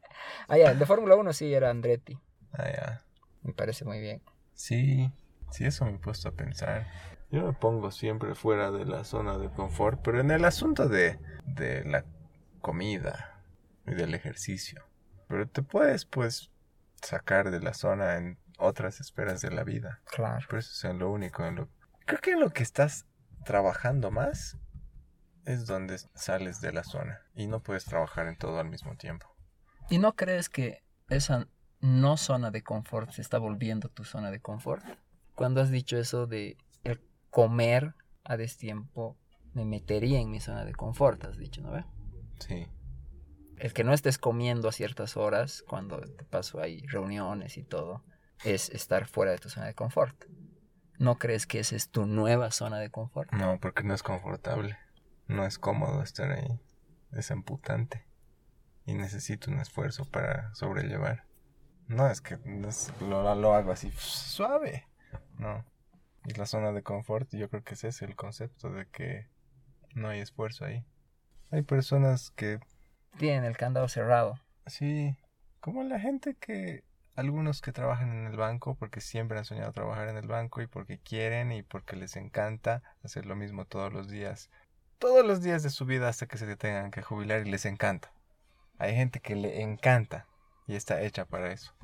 Ah, 0.46 0.58
ya, 0.58 0.72
el 0.72 0.78
de 0.78 0.84
Fórmula 0.84 1.16
1 1.16 1.32
sí 1.32 1.54
era 1.54 1.70
Andretti. 1.70 2.18
Ah, 2.52 2.68
ya. 2.70 3.02
Me 3.42 3.54
parece 3.54 3.86
muy 3.86 3.98
bien. 3.98 4.20
Sí, 4.52 5.10
sí, 5.50 5.64
eso 5.64 5.86
me 5.86 5.92
he 5.92 5.98
puesto 5.98 6.28
a 6.28 6.32
pensar. 6.32 6.86
Yo 7.30 7.46
me 7.46 7.52
pongo 7.54 7.90
siempre 7.90 8.34
fuera 8.34 8.70
de 8.70 8.84
la 8.84 9.04
zona 9.04 9.38
de 9.38 9.48
confort, 9.48 10.00
pero 10.02 10.20
en 10.20 10.30
el 10.30 10.44
asunto 10.44 10.88
de, 10.88 11.18
de 11.46 11.84
la 11.84 12.04
comida 12.60 13.42
y 13.86 13.94
del 13.94 14.14
ejercicio. 14.14 14.84
Pero 15.28 15.48
te 15.48 15.62
puedes, 15.62 16.04
pues, 16.04 16.50
sacar 17.02 17.50
de 17.50 17.60
la 17.60 17.74
zona 17.74 18.16
en 18.16 18.38
otras 18.58 19.00
esferas 19.00 19.40
de 19.40 19.50
la 19.50 19.64
vida. 19.64 20.00
Claro. 20.06 20.44
Pero 20.48 20.60
eso 20.60 20.72
es 20.72 20.84
en 20.84 20.98
lo 20.98 21.10
único. 21.10 21.44
En 21.44 21.56
lo... 21.56 21.68
Creo 22.06 22.20
que 22.20 22.32
en 22.32 22.40
lo 22.40 22.50
que 22.50 22.62
estás 22.62 23.06
trabajando 23.44 24.10
más 24.10 24.58
es 25.44 25.66
donde 25.66 25.98
sales 26.14 26.60
de 26.60 26.72
la 26.72 26.84
zona 26.84 27.20
y 27.34 27.46
no 27.46 27.60
puedes 27.60 27.84
trabajar 27.84 28.26
en 28.26 28.36
todo 28.36 28.58
al 28.58 28.68
mismo 28.68 28.96
tiempo. 28.96 29.34
¿Y 29.90 29.98
no 29.98 30.14
crees 30.14 30.48
que 30.48 30.82
esa 31.08 31.48
no 31.80 32.16
zona 32.16 32.50
de 32.50 32.62
confort 32.62 33.10
se 33.10 33.20
está 33.20 33.38
volviendo 33.38 33.88
tu 33.88 34.04
zona 34.04 34.30
de 34.30 34.40
confort? 34.40 34.84
Cuando 35.34 35.60
has 35.60 35.70
dicho 35.70 35.98
eso 35.98 36.26
de 36.26 36.56
el 36.84 37.00
comer 37.30 37.94
a 38.24 38.36
destiempo, 38.36 39.18
me 39.52 39.64
metería 39.64 40.20
en 40.20 40.30
mi 40.30 40.40
zona 40.40 40.64
de 40.64 40.72
confort, 40.72 41.24
has 41.24 41.36
dicho, 41.36 41.60
¿no 41.60 41.72
ve? 41.72 41.84
Sí. 42.38 42.66
El 43.58 43.72
que 43.72 43.84
no 43.84 43.92
estés 43.92 44.18
comiendo 44.18 44.68
a 44.68 44.72
ciertas 44.72 45.16
horas, 45.16 45.62
cuando 45.68 46.00
te 46.00 46.24
paso 46.24 46.60
ahí 46.60 46.84
reuniones 46.86 47.56
y 47.56 47.62
todo, 47.62 48.02
es 48.42 48.70
estar 48.70 49.06
fuera 49.06 49.32
de 49.32 49.38
tu 49.38 49.48
zona 49.48 49.66
de 49.66 49.74
confort. 49.74 50.24
¿No 50.98 51.18
crees 51.18 51.46
que 51.46 51.58
esa 51.60 51.76
es 51.76 51.90
tu 51.90 52.06
nueva 52.06 52.50
zona 52.50 52.78
de 52.78 52.90
confort? 52.90 53.30
No, 53.32 53.58
porque 53.60 53.82
no 53.82 53.94
es 53.94 54.02
confortable. 54.02 54.78
No 55.26 55.44
es 55.46 55.58
cómodo 55.58 56.02
estar 56.02 56.30
ahí. 56.30 56.60
Es 57.12 57.30
amputante. 57.30 58.06
Y 58.86 58.94
necesito 58.94 59.50
un 59.50 59.58
esfuerzo 59.60 60.04
para 60.10 60.54
sobrellevar. 60.54 61.24
No, 61.88 62.08
es 62.08 62.20
que 62.20 62.36
no 62.44 62.68
es- 62.68 62.92
lo, 63.00 63.34
lo 63.34 63.54
hago 63.54 63.72
así 63.72 63.90
suave. 63.96 64.86
No. 65.38 65.64
Y 66.26 66.32
la 66.34 66.46
zona 66.46 66.72
de 66.72 66.82
confort, 66.82 67.28
yo 67.34 67.48
creo 67.50 67.62
que 67.62 67.74
ese 67.74 67.88
es 67.88 68.02
el 68.02 68.16
concepto 68.16 68.70
de 68.70 68.86
que 68.88 69.28
no 69.94 70.08
hay 70.08 70.20
esfuerzo 70.20 70.64
ahí. 70.64 70.84
Hay 71.50 71.62
personas 71.62 72.30
que, 72.30 72.60
Tienen 73.18 73.44
el 73.44 73.56
candado 73.56 73.88
cerrado. 73.88 74.38
sí, 74.66 75.16
como 75.60 75.82
la 75.84 76.00
gente 76.00 76.34
que, 76.36 76.84
algunos 77.14 77.60
que 77.60 77.72
trabajan 77.72 78.10
en 78.10 78.26
el 78.26 78.36
banco 78.36 78.74
porque 78.74 79.00
siempre 79.00 79.38
han 79.38 79.44
soñado 79.44 79.72
trabajar 79.72 80.08
en 80.08 80.16
el 80.16 80.26
banco 80.26 80.62
y 80.62 80.66
porque 80.66 80.98
quieren 80.98 81.52
y 81.52 81.62
porque 81.62 81.96
les 81.96 82.16
encanta 82.16 82.82
hacer 83.02 83.26
lo 83.26 83.36
mismo 83.36 83.64
todos 83.64 83.92
los 83.92 84.08
días. 84.08 84.50
Todos 84.98 85.24
los 85.24 85.42
días 85.42 85.62
de 85.62 85.70
su 85.70 85.84
vida 85.86 86.08
hasta 86.08 86.26
que 86.26 86.38
se 86.38 86.56
tengan 86.56 86.90
que 86.90 87.02
jubilar 87.02 87.46
y 87.46 87.50
les 87.50 87.66
encanta. 87.66 88.12
Hay 88.78 88.94
gente 88.94 89.20
que 89.20 89.36
le 89.36 89.62
encanta 89.62 90.26
y 90.66 90.74
está 90.74 91.02
hecha 91.02 91.24
para 91.24 91.52
eso. 91.52 91.74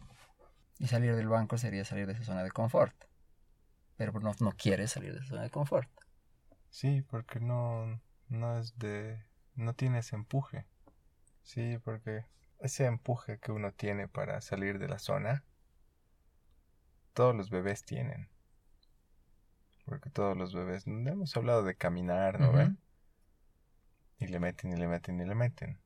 Y 0.78 0.88
salir 0.88 1.14
del 1.14 1.28
banco 1.28 1.58
sería 1.58 1.84
salir 1.84 2.06
de 2.06 2.14
esa 2.14 2.24
zona 2.24 2.42
de 2.42 2.50
confort. 2.50 2.94
Pero 3.96 4.18
no, 4.18 4.32
no 4.40 4.52
quieres 4.52 4.92
salir 4.92 5.12
de 5.12 5.18
esa 5.18 5.28
zona 5.28 5.42
de 5.42 5.50
confort. 5.50 5.88
Sí, 6.70 7.02
porque 7.02 7.38
no, 7.38 8.00
no 8.28 8.58
es 8.58 8.78
de, 8.78 9.22
no 9.54 9.74
tiene 9.74 9.98
ese 9.98 10.16
empuje. 10.16 10.64
Sí, 11.42 11.78
porque 11.84 12.24
ese 12.60 12.84
empuje 12.86 13.38
que 13.38 13.52
uno 13.52 13.72
tiene 13.72 14.08
para 14.08 14.40
salir 14.40 14.78
de 14.78 14.88
la 14.88 14.98
zona, 14.98 15.44
todos 17.14 17.34
los 17.34 17.50
bebés 17.50 17.84
tienen. 17.84 18.28
Porque 19.84 20.10
todos 20.10 20.36
los 20.36 20.54
bebés, 20.54 20.86
hemos 20.86 21.36
hablado 21.36 21.64
de 21.64 21.74
caminar, 21.74 22.38
¿no 22.38 22.52
ven? 22.52 22.78
Y 24.18 24.28
le 24.28 24.38
meten 24.38 24.72
y 24.72 24.76
le 24.76 24.86
meten 24.86 25.20
y 25.20 25.24
le 25.24 25.34
meten. 25.34 25.80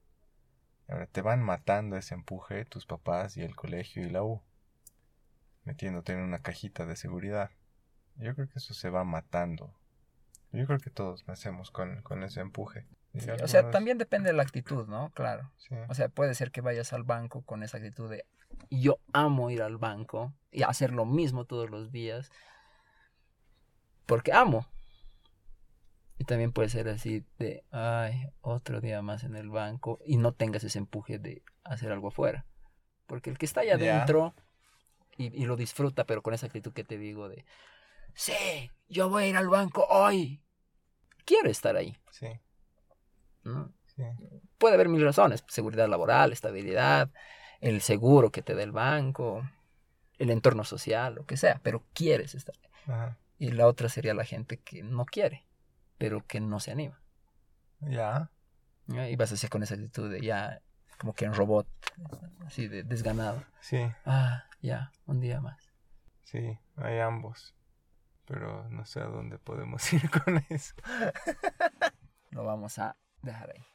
Ahora 0.88 1.06
te 1.06 1.22
van 1.22 1.42
matando 1.42 1.96
ese 1.96 2.14
empuje 2.14 2.64
tus 2.66 2.84
papás 2.84 3.36
y 3.36 3.42
el 3.42 3.56
colegio 3.56 4.04
y 4.04 4.10
la 4.10 4.22
U. 4.22 4.42
Metiéndote 5.64 6.12
en 6.12 6.20
una 6.20 6.40
cajita 6.40 6.84
de 6.84 6.96
seguridad. 6.96 7.50
Yo 8.16 8.34
creo 8.34 8.48
que 8.48 8.58
eso 8.58 8.74
se 8.74 8.90
va 8.90 9.04
matando. 9.04 9.72
Yo 10.52 10.66
creo 10.66 10.78
que 10.78 10.90
todos 10.90 11.26
nacemos 11.26 11.70
con, 11.70 12.02
con 12.02 12.22
ese 12.22 12.40
empuje. 12.40 12.86
Sí, 13.16 13.30
o 13.30 13.46
sea, 13.48 13.70
también 13.70 13.96
depende 13.98 14.30
de 14.30 14.36
la 14.36 14.42
actitud, 14.42 14.86
¿no? 14.88 15.10
Claro. 15.14 15.50
Sí. 15.56 15.74
O 15.88 15.94
sea, 15.94 16.08
puede 16.08 16.34
ser 16.34 16.50
que 16.50 16.60
vayas 16.60 16.92
al 16.92 17.04
banco 17.04 17.42
con 17.42 17.62
esa 17.62 17.76
actitud 17.78 18.10
de 18.10 18.24
yo 18.70 18.98
amo 19.12 19.50
ir 19.50 19.62
al 19.62 19.76
banco 19.78 20.34
y 20.50 20.62
hacer 20.62 20.92
lo 20.92 21.04
mismo 21.04 21.44
todos 21.44 21.70
los 21.70 21.92
días 21.92 22.30
porque 24.06 24.32
amo. 24.32 24.66
Y 26.18 26.24
también 26.24 26.52
puede 26.52 26.68
ser 26.68 26.88
así 26.88 27.24
de, 27.38 27.64
ay, 27.72 28.28
otro 28.40 28.80
día 28.80 29.02
más 29.02 29.24
en 29.24 29.34
el 29.34 29.50
banco 29.50 29.98
y 30.04 30.16
no 30.16 30.32
tengas 30.32 30.62
ese 30.64 30.78
empuje 30.78 31.18
de 31.18 31.42
hacer 31.64 31.90
algo 31.90 32.08
afuera. 32.08 32.46
Porque 33.06 33.30
el 33.30 33.38
que 33.38 33.46
está 33.46 33.62
allá 33.62 33.76
Ya. 33.76 33.96
adentro 33.96 34.34
y, 35.16 35.26
y 35.40 35.46
lo 35.46 35.56
disfruta, 35.56 36.04
pero 36.04 36.22
con 36.22 36.32
esa 36.34 36.46
actitud 36.46 36.72
que 36.72 36.84
te 36.84 36.98
digo 36.98 37.28
de, 37.28 37.44
sí, 38.14 38.70
yo 38.88 39.08
voy 39.08 39.24
a 39.24 39.28
ir 39.28 39.36
al 39.36 39.48
banco 39.48 39.86
hoy. 39.88 40.40
Quiero 41.24 41.48
estar 41.50 41.76
ahí. 41.76 41.96
Sí, 42.10 42.28
¿no? 43.44 43.72
sí. 43.86 44.02
puede 44.58 44.74
haber 44.74 44.88
mil 44.88 45.04
razones, 45.04 45.44
seguridad 45.48 45.88
laboral, 45.88 46.32
estabilidad, 46.32 47.10
el 47.60 47.80
seguro 47.80 48.30
que 48.30 48.42
te 48.42 48.54
da 48.54 48.62
el 48.62 48.72
banco, 48.72 49.42
el 50.18 50.30
entorno 50.30 50.64
social, 50.64 51.14
lo 51.14 51.26
que 51.26 51.36
sea, 51.36 51.60
pero 51.62 51.82
quieres 51.92 52.34
estar. 52.34 52.54
Ajá. 52.86 53.16
Y 53.38 53.50
la 53.52 53.66
otra 53.66 53.88
sería 53.88 54.14
la 54.14 54.24
gente 54.24 54.58
que 54.58 54.82
no 54.82 55.04
quiere, 55.06 55.44
pero 55.98 56.24
que 56.26 56.40
no 56.40 56.60
se 56.60 56.70
anima. 56.72 57.00
Ya. 57.80 58.30
¿ya? 58.86 59.08
Y 59.08 59.16
vas 59.16 59.32
así 59.32 59.48
con 59.48 59.62
esa 59.62 59.74
actitud 59.74 60.10
de 60.10 60.20
ya, 60.20 60.60
como 60.98 61.14
que 61.14 61.24
en 61.24 61.34
robot, 61.34 61.66
así 62.46 62.68
de 62.68 62.82
desganado. 62.84 63.42
Sí, 63.60 63.78
Ah, 64.04 64.44
ya, 64.60 64.92
un 65.06 65.20
día 65.20 65.40
más. 65.40 65.72
sí, 66.22 66.58
hay 66.76 66.98
ambos. 67.00 67.54
Pero 68.26 68.68
no 68.70 68.86
sé 68.86 69.00
a 69.00 69.04
dónde 69.06 69.38
podemos 69.38 69.82
ir 69.92 70.08
con 70.10 70.42
eso. 70.48 70.74
Lo 72.30 72.44
vamos 72.44 72.78
a 72.78 72.96
Det 73.24 73.32
här 73.32 73.48
är. 73.48 73.73